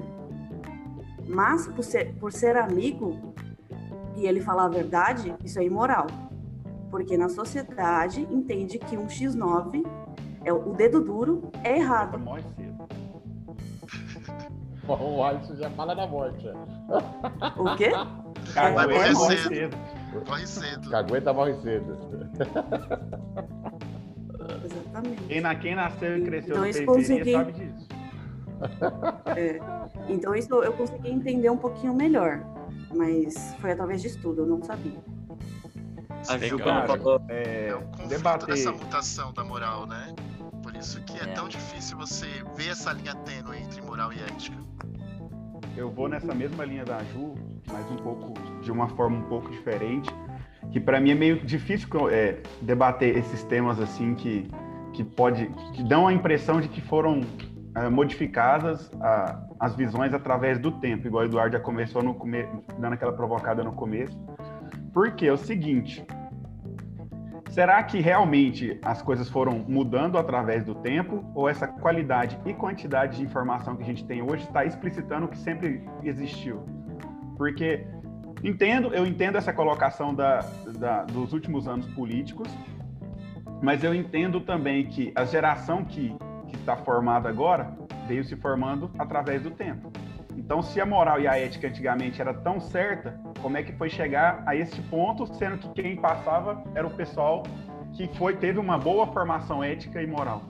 [1.28, 3.34] Mas por ser, por ser amigo
[4.16, 6.08] e ele falar a verdade, isso é imoral.
[6.90, 9.86] Porque na sociedade entende que um X9
[10.44, 12.20] é o dedo duro é errado.
[12.20, 12.44] Morre.
[14.88, 16.48] O Alisson já fala da morte.
[17.58, 17.90] O quê?
[18.54, 19.78] Cagueta morrer morre cedo.
[20.28, 20.90] Corre cedo.
[20.92, 21.98] Cagueta morre cedo.
[24.66, 25.24] Exatamente.
[25.24, 27.32] Quem, na, quem nasceu e cresceu Então, na isso periferia consegui.
[27.32, 27.88] sabe disso.
[30.10, 32.42] Então isso eu consegui entender um pouquinho melhor.
[32.96, 35.00] Mas foi através de estudo, eu não sabia.
[36.30, 38.48] A Ju, falou, É, É conflito debater.
[38.48, 40.14] dessa mutação da moral, né?
[40.64, 41.34] Por isso que é, É.
[41.34, 42.26] tão difícil você
[42.56, 44.56] ver essa linha tênue entre moral e ética.
[45.78, 47.36] Eu vou nessa mesma linha da Ju,
[47.72, 50.10] mas um pouco de uma forma um pouco diferente,
[50.76, 54.46] que para mim é meio difícil é, debater esses temas assim que
[54.92, 57.22] que pode que dão a impressão de que foram
[57.78, 62.46] é, modificadas a- as visões através do tempo, igual o Eduardo já começou no come,
[62.78, 64.20] dando aquela provocada no começo.
[64.94, 66.06] Porque é o seguinte,
[67.50, 73.16] Será que realmente as coisas foram mudando através do tempo ou essa qualidade e quantidade
[73.16, 76.66] de informação que a gente tem hoje está explicitando o que sempre existiu?
[77.38, 77.88] Porque
[78.50, 80.42] entendo, eu entendo essa colocação da,
[80.78, 82.48] da- dos últimos anos políticos,
[83.62, 86.16] Mas eu entendo também que a geração que
[86.54, 87.72] está formada agora
[88.08, 89.92] veio se formando através do tempo.
[90.36, 93.90] Então, se a moral e a ética antigamente era tão certa, como é que foi
[93.90, 97.44] chegar a esse ponto, sendo que quem passava era o pessoal
[97.94, 100.44] que foi teve uma boa formação ética e moral,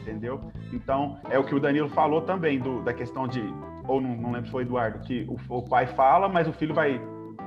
[0.00, 0.40] entendeu?
[0.72, 3.42] Então, é o que o Danilo falou também do, da questão de,
[3.86, 6.74] ou não, não lembro se foi Eduardo, que o, o pai fala, mas o filho
[6.74, 6.98] vai,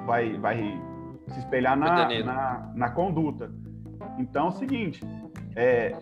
[0.10, 0.82] vai, vai
[1.28, 3.52] se espelhar na, na, na conduta.
[4.18, 5.06] Então, é o seguinte,
[5.56, 5.96] é,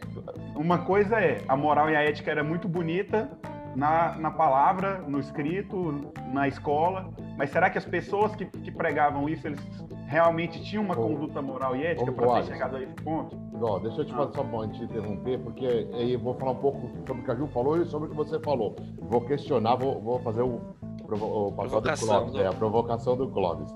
[0.56, 3.30] uma coisa é, a moral e a ética era muito bonita
[3.76, 9.28] na, na palavra, no escrito, na escola, mas será que as pessoas que, que pregavam
[9.28, 9.60] isso, eles
[10.08, 13.38] realmente tinham uma conduta moral e ética para ter chegado a esse ponto?
[13.62, 16.62] Ó, deixa eu te fazer só um te interromper, porque aí eu vou falar um
[16.62, 18.76] pouco sobre o que a Ju falou e sobre o que você falou.
[19.02, 20.62] Vou questionar, vou, vou fazer o,
[21.10, 23.76] o, o provocação, do Clóvis, é, a provocação do Clóvis.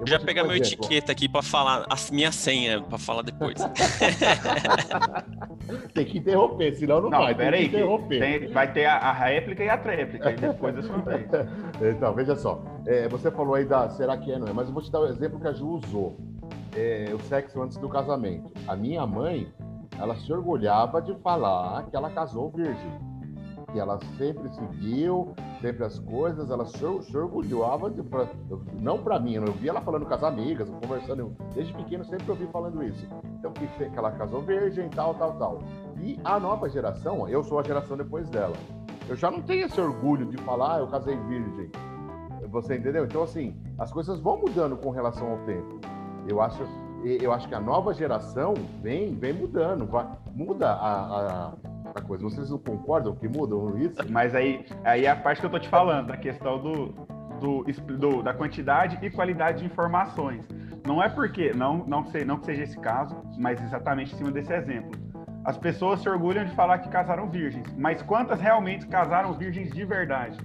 [0.00, 3.56] Eu já pegar meu etiqueta aqui para falar a minha senha para falar depois.
[5.94, 7.34] tem que interromper, senão não, não vai.
[7.34, 10.98] Pera aí, tem, vai ter a, a, réplica e a tréplica, e depois é sua
[10.98, 11.26] vez.
[11.96, 12.62] Então, veja só.
[12.86, 14.52] É, você falou aí da será que é, não é?
[14.52, 16.16] Mas eu vou te dar o um exemplo que a Ju usou.
[16.74, 18.52] É, o sexo antes do casamento.
[18.68, 19.50] A minha mãe,
[19.98, 23.15] ela se orgulhava de falar que ela casou virgem
[23.72, 28.28] que ela sempre seguiu, sempre as coisas, ela se, se orgulhava, de, pra,
[28.80, 32.46] não para mim, eu via ela falando com as amigas, conversando, desde pequeno sempre ouvi
[32.46, 33.06] falando isso.
[33.38, 35.58] Então, que, que ela casou virgem, tal, tal, tal.
[35.98, 38.56] E a nova geração, eu sou a geração depois dela,
[39.08, 41.70] eu já não tenho esse orgulho de falar, ah, eu casei virgem.
[42.48, 43.04] Você entendeu?
[43.04, 45.80] Então, assim, as coisas vão mudando com relação ao tempo.
[46.28, 46.62] Eu acho
[47.04, 51.52] eu acho que a nova geração vem, vem mudando, vai, muda a, a,
[51.98, 52.24] a, coisa.
[52.24, 53.96] Vocês não concordam que mudam isso?
[54.10, 56.86] Mas aí, aí é a parte que eu tô te falando, da questão do,
[57.40, 57.64] do,
[57.98, 60.46] do, da quantidade e qualidade de informações.
[60.86, 64.30] Não é porque, não, não, sei, não que seja esse caso, mas exatamente em cima
[64.30, 64.92] desse exemplo.
[65.44, 69.84] As pessoas se orgulham de falar que casaram virgens, mas quantas realmente casaram virgens de
[69.84, 70.38] verdade?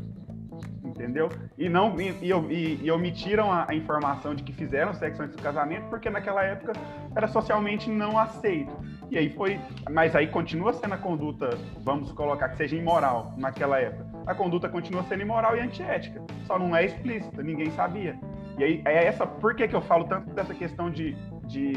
[1.01, 1.29] entendeu?
[1.57, 5.41] E não e, e, e omitiram a, a, informação de que fizeram sexo antes do
[5.41, 6.73] casamento, porque naquela época
[7.15, 8.71] era socialmente não aceito.
[9.11, 9.59] E aí foi,
[9.89, 11.49] mas aí continua sendo a conduta,
[11.81, 14.05] vamos colocar que seja imoral naquela época.
[14.25, 18.17] A conduta continua sendo imoral e antiética, só não é explícita, ninguém sabia.
[18.57, 21.13] E aí é essa, por que que eu falo tanto dessa questão de,
[21.45, 21.73] de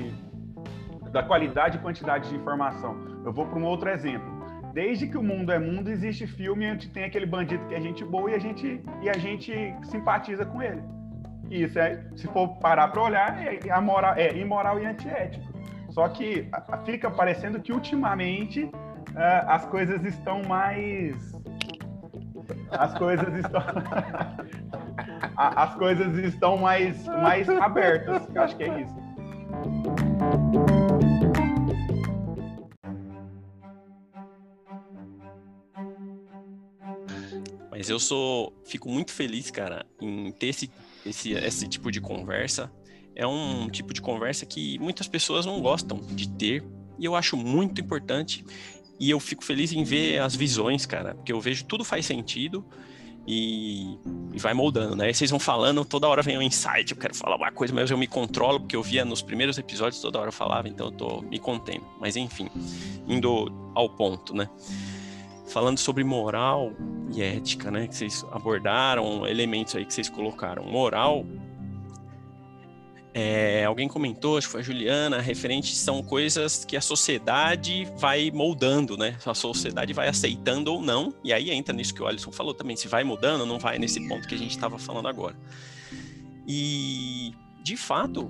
[1.11, 2.97] da qualidade e quantidade de informação?
[3.25, 4.33] Eu vou para um outro exemplo
[4.73, 8.05] desde que o mundo é mundo, existe filme onde tem aquele bandido que é gente
[8.05, 9.53] boa e a gente, e a gente
[9.85, 10.83] simpatiza com ele.
[11.49, 15.54] Isso é, se for parar para olhar, é, amoral, é imoral e antiético.
[15.95, 16.51] Só que
[16.85, 18.73] fica parecendo que ultimamente uh,
[19.47, 21.15] as coisas estão mais.
[22.73, 23.63] As coisas estão.
[25.39, 28.23] as coisas estão mais, mais abertas.
[28.35, 28.95] Eu acho que é isso.
[37.71, 40.69] Mas eu sou, fico muito feliz, cara, em ter esse,
[41.07, 42.69] esse, esse tipo de conversa.
[43.15, 46.65] É um tipo de conversa que muitas pessoas não gostam de ter
[46.99, 48.45] e eu acho muito importante.
[48.99, 52.65] E eu fico feliz em ver as visões, cara, porque eu vejo tudo faz sentido
[53.27, 53.99] e,
[54.33, 55.11] e, vai moldando, né?
[55.11, 57.91] E vocês vão falando, toda hora vem um insight, eu quero falar uma coisa, mas
[57.91, 60.93] eu me controlo, porque eu via nos primeiros episódios, toda hora eu falava, então eu
[60.93, 61.85] tô me contendo.
[62.01, 62.49] Mas enfim,
[63.09, 64.49] indo ao ponto, né?
[65.55, 66.73] falando sobre moral
[67.13, 67.87] e ética, né?
[67.87, 70.65] Que vocês abordaram, elementos aí que vocês colocaram.
[70.65, 71.25] Moral,
[73.17, 78.29] é, alguém comentou, acho que foi a Juliana, referente são coisas que a sociedade vai
[78.33, 79.17] moldando, né?
[79.25, 82.75] A sociedade vai aceitando ou não, e aí entra nisso que o Alisson falou também,
[82.75, 85.37] se vai mudando ou não vai, nesse ponto que a gente estava falando agora.
[86.45, 88.29] E, de fato,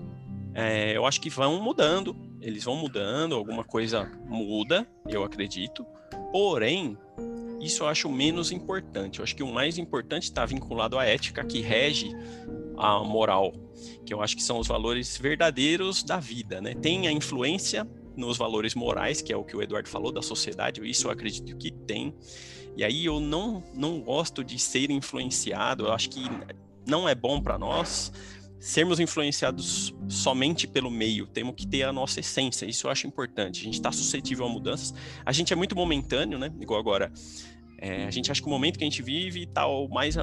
[0.52, 5.86] é, eu acho que vão mudando, eles vão mudando, alguma coisa muda, eu acredito,
[6.30, 6.98] porém,
[7.58, 9.20] isso eu acho menos importante.
[9.20, 12.14] Eu acho que o mais importante está vinculado à ética que rege
[12.76, 13.52] a moral,
[14.04, 16.74] que eu acho que são os valores verdadeiros da vida, né?
[16.74, 20.80] Tem a influência nos valores morais, que é o que o Eduardo falou da sociedade,
[20.88, 22.14] isso eu acredito que tem.
[22.76, 26.22] E aí eu não não gosto de ser influenciado, eu acho que
[26.86, 28.12] não é bom para nós
[28.64, 33.60] sermos influenciados somente pelo meio, temos que ter a nossa essência, isso eu acho importante.
[33.60, 36.50] A gente está suscetível a mudanças, a gente é muito momentâneo, né?
[36.58, 37.12] Igual agora,
[37.78, 40.16] é, a gente acha que o momento que a gente vive está o mais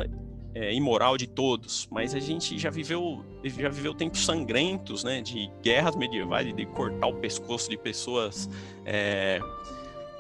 [0.54, 5.22] é, imoral de todos, mas a gente já viveu já viveu tempos sangrentos, né?
[5.22, 8.50] De guerras medievais, de cortar o pescoço de pessoas,
[8.86, 9.40] é,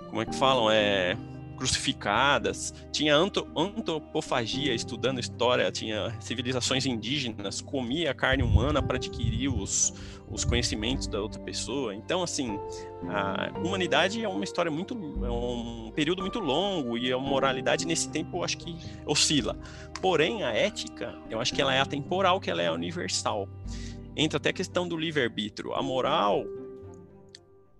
[0.10, 1.18] como é que falam, é
[1.62, 9.94] crucificadas, tinha antropofagia, estudando história, tinha civilizações indígenas, comia carne humana para adquirir os,
[10.28, 11.94] os conhecimentos da outra pessoa.
[11.94, 12.60] Então, assim,
[13.08, 18.10] a humanidade é uma história muito, é um período muito longo e a moralidade nesse
[18.10, 19.56] tempo eu acho que oscila.
[20.02, 23.48] Porém, a ética, eu acho que ela é atemporal, que ela é universal.
[24.18, 25.76] Entra até a questão do livre-arbítrio.
[25.76, 26.44] A moral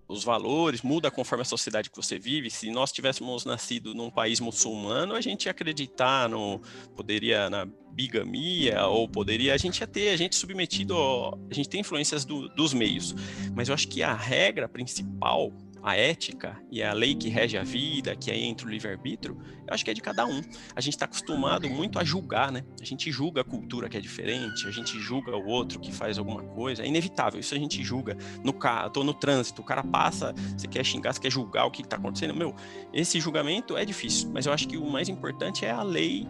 [0.08, 2.50] os valores, muda conforme a sociedade que você vive.
[2.50, 6.60] Se nós tivéssemos nascido num país muçulmano, a gente ia acreditar no
[6.94, 11.80] poderia na bigamia ou poderia a gente ia ter a gente submetido a gente tem
[11.82, 13.14] influências do, dos meios,
[13.54, 17.64] mas eu acho que a regra principal a ética e a lei que rege a
[17.64, 20.40] vida, que é entre o livre-arbítrio, eu acho que é de cada um.
[20.76, 22.64] A gente está acostumado muito a julgar, né?
[22.80, 26.18] A gente julga a cultura que é diferente, a gente julga o outro que faz
[26.18, 26.82] alguma coisa.
[26.82, 28.16] É inevitável, isso a gente julga.
[28.44, 31.70] No carro, tô no trânsito, o cara passa, você quer xingar, você quer julgar o
[31.70, 32.34] que está acontecendo.
[32.34, 32.54] Meu,
[32.92, 36.26] esse julgamento é difícil, mas eu acho que o mais importante é a lei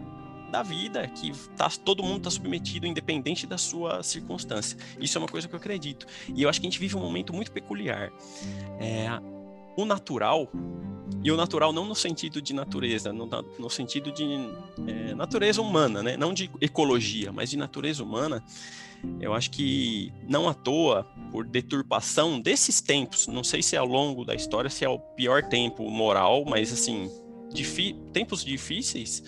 [0.53, 4.77] da vida, que tá, todo mundo está submetido, independente da sua circunstância.
[4.99, 6.05] Isso é uma coisa que eu acredito.
[6.33, 8.11] E eu acho que a gente vive um momento muito peculiar.
[8.79, 9.07] É,
[9.75, 10.49] o natural,
[11.23, 13.27] e o natural não no sentido de natureza, no,
[13.59, 14.23] no sentido de
[14.87, 16.17] é, natureza humana, né?
[16.17, 18.43] não de ecologia, mas de natureza humana,
[19.19, 23.85] eu acho que não à toa, por deturpação desses tempos, não sei se é ao
[23.85, 27.09] longo da história, se é o pior tempo moral, mas assim,
[28.11, 29.23] tempos difíceis,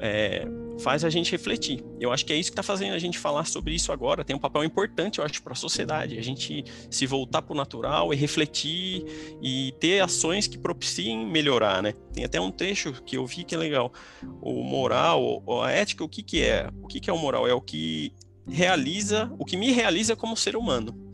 [0.00, 0.46] é,
[0.80, 1.84] faz a gente refletir.
[2.00, 4.24] Eu acho que é isso que está fazendo a gente falar sobre isso agora.
[4.24, 6.18] Tem um papel importante, eu acho, para a sociedade.
[6.18, 9.04] A gente se voltar para o natural e refletir
[9.42, 11.92] e ter ações que propiciem melhorar, né?
[12.12, 13.92] Tem até um trecho que eu vi que é legal.
[14.40, 16.68] O moral, a ética, o que, que é?
[16.82, 17.46] O que, que é o moral?
[17.46, 18.12] É o que
[18.46, 21.12] realiza, o que me realiza como ser humano.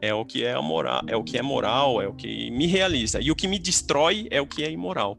[0.00, 3.20] É o que é moral, é o que é moral, é o que me realiza.
[3.22, 5.18] E o que me destrói é o que é imoral.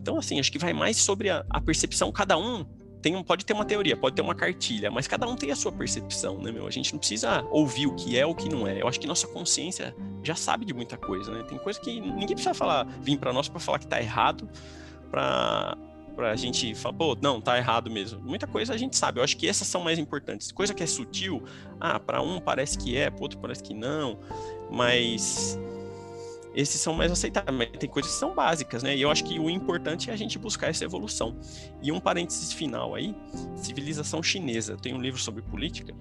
[0.00, 2.66] Então, assim, acho que vai mais sobre a, a percepção, cada um
[3.02, 5.56] tem um, pode ter uma teoria, pode ter uma cartilha, mas cada um tem a
[5.56, 6.66] sua percepção, né, meu?
[6.66, 8.80] A gente não precisa ouvir o que é o que não é.
[8.80, 11.42] Eu acho que nossa consciência já sabe de muita coisa, né?
[11.42, 14.48] Tem coisa que ninguém precisa falar, vir para nós para falar que tá errado,
[15.10, 15.76] para
[16.14, 18.20] pra gente falar, pô, não, tá errado mesmo.
[18.20, 19.18] Muita coisa a gente sabe.
[19.18, 20.52] Eu acho que essas são mais importantes.
[20.52, 21.42] Coisa que é sutil,
[21.80, 24.18] ah, para um parece que é, para outro parece que não,
[24.70, 25.58] mas
[26.54, 28.96] esses são mais aceitáveis, mas tem coisas que são básicas, né?
[28.96, 31.36] E eu acho que o importante é a gente buscar essa evolução.
[31.82, 33.14] E um parênteses final aí,
[33.56, 34.76] civilização chinesa.
[34.76, 35.94] Tem um livro sobre política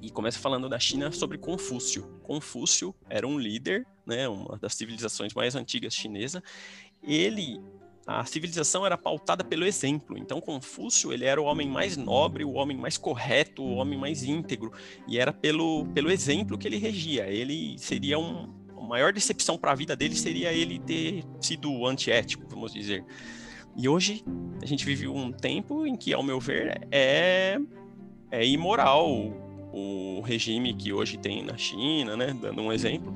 [0.00, 2.02] e começa falando da China sobre Confúcio.
[2.22, 6.42] Confúcio era um líder, né, uma das civilizações mais antigas chinesa.
[7.02, 7.60] Ele
[8.06, 10.18] a civilização era pautada pelo exemplo.
[10.18, 14.22] Então, Confúcio ele era o homem mais nobre, o homem mais correto, o homem mais
[14.22, 14.72] íntegro,
[15.08, 17.26] e era pelo, pelo exemplo que ele regia.
[17.28, 18.52] Ele seria um,
[18.84, 23.04] maior decepção para a vida dele seria ele ter sido antiético, vamos dizer.
[23.76, 24.24] E hoje
[24.62, 27.58] a gente vive um tempo em que, ao meu ver, é,
[28.30, 33.12] é imoral o, o regime que hoje tem na China, né, dando um exemplo,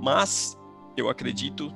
[0.00, 0.56] mas
[0.96, 1.74] eu acredito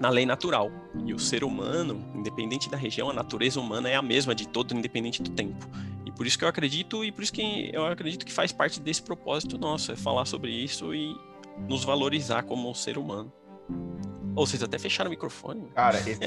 [0.00, 0.70] na lei natural.
[1.04, 4.74] E o ser humano, independente da região, a natureza humana é a mesma de todo,
[4.74, 5.68] independente do tempo.
[6.06, 8.80] E por isso que eu acredito, e por isso que eu acredito que faz parte
[8.80, 11.14] desse propósito nosso, é falar sobre isso e,
[11.66, 13.32] nos valorizar como um ser humano.
[14.34, 15.68] Ou vocês até fecharam o microfone.
[15.74, 16.20] Cara, esse,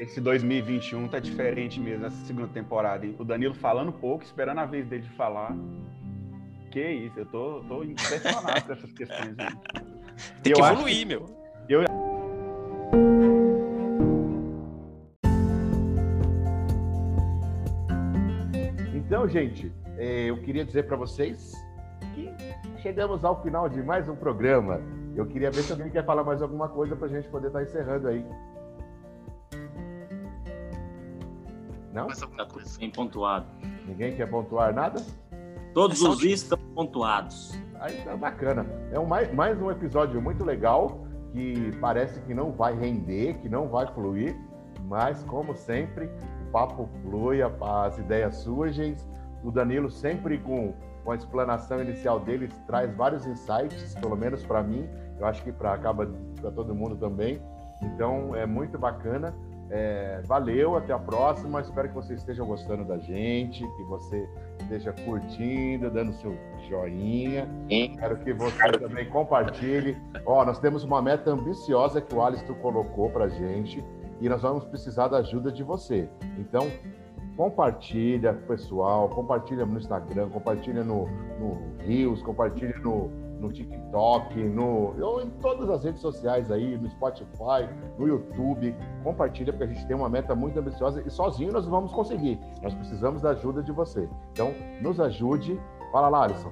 [0.00, 3.06] esse 2021 tá diferente mesmo, essa segunda temporada.
[3.18, 5.54] O Danilo falando pouco, esperando a vez dele de falar.
[6.70, 9.36] Que isso, eu tô, tô impressionado com essas questões.
[10.42, 11.26] Tem que evoluir, meu.
[11.68, 11.84] Eu...
[18.94, 21.52] Então, gente, eh, eu queria dizer para vocês
[22.14, 22.30] que
[22.78, 24.80] chegamos ao final de mais um programa.
[25.16, 27.58] Eu queria ver se alguém quer falar mais alguma coisa para a gente poder estar
[27.58, 28.24] tá encerrando aí.
[31.92, 32.06] Não?
[32.08, 33.46] Está tudo bem pontuado.
[33.86, 35.04] Ninguém quer pontuar nada?
[35.74, 37.58] Todos é os is estão pontuados.
[37.80, 38.64] Aí tá bacana.
[38.92, 41.00] É um, mais, mais um episódio muito legal
[41.32, 44.36] que parece que não vai render, que não vai fluir,
[44.84, 46.06] mas como sempre,
[46.46, 48.96] o papo flui, as ideias surgem,
[49.42, 50.74] o Danilo sempre com
[51.08, 54.86] com a explanação inicial dele, traz vários insights, pelo menos para mim,
[55.18, 56.06] eu acho que para acaba
[56.38, 57.40] para todo mundo também.
[57.82, 59.34] Então é muito bacana.
[59.70, 61.62] É, valeu, até a próxima.
[61.62, 64.28] Espero que você esteja gostando da gente, que você
[64.60, 66.36] esteja curtindo, dando seu
[66.68, 67.48] joinha.
[67.70, 69.96] Espero que você também compartilhe.
[70.26, 73.82] Ó, nós temos uma meta ambiciosa que o Alisson colocou para gente
[74.20, 76.06] e nós vamos precisar da ajuda de você.
[76.36, 76.70] Então,
[77.38, 81.06] compartilha pessoal, compartilha no Instagram, compartilha no,
[81.38, 83.06] no Rios, compartilha no,
[83.38, 88.74] no TikTok, no, em todas as redes sociais aí, no Spotify, no YouTube.
[89.04, 92.40] Compartilha, porque a gente tem uma meta muito ambiciosa e sozinho nós vamos conseguir.
[92.60, 94.08] Nós precisamos da ajuda de você.
[94.32, 95.60] Então, nos ajude.
[95.92, 96.50] Fala lá, Alisson.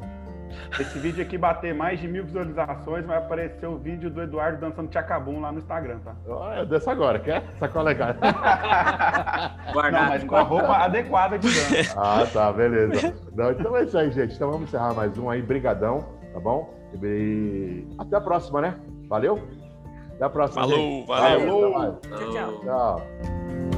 [0.79, 4.89] Esse vídeo aqui bater mais de mil visualizações, vai aparecer o vídeo do Eduardo dançando
[4.89, 6.15] tchacabum lá no Instagram, tá?
[6.57, 7.43] Eu danço agora, quer?
[7.59, 8.15] Sacola legal.
[9.75, 11.97] Não, mas com a roupa adequada de dança.
[12.07, 13.15] Ah, tá, beleza.
[13.35, 14.35] Não, então é isso aí, gente.
[14.35, 15.43] Então vamos encerrar mais um aí.
[15.43, 16.75] Brigadão, tá bom?
[17.03, 18.75] E até a próxima, né?
[19.09, 19.41] Valeu?
[20.15, 20.63] Até a próxima.
[20.63, 21.07] Falou, gente.
[21.07, 21.73] valeu.
[21.73, 22.01] Falou.
[22.01, 22.61] Tchau, tchau.
[22.63, 23.76] Tchau.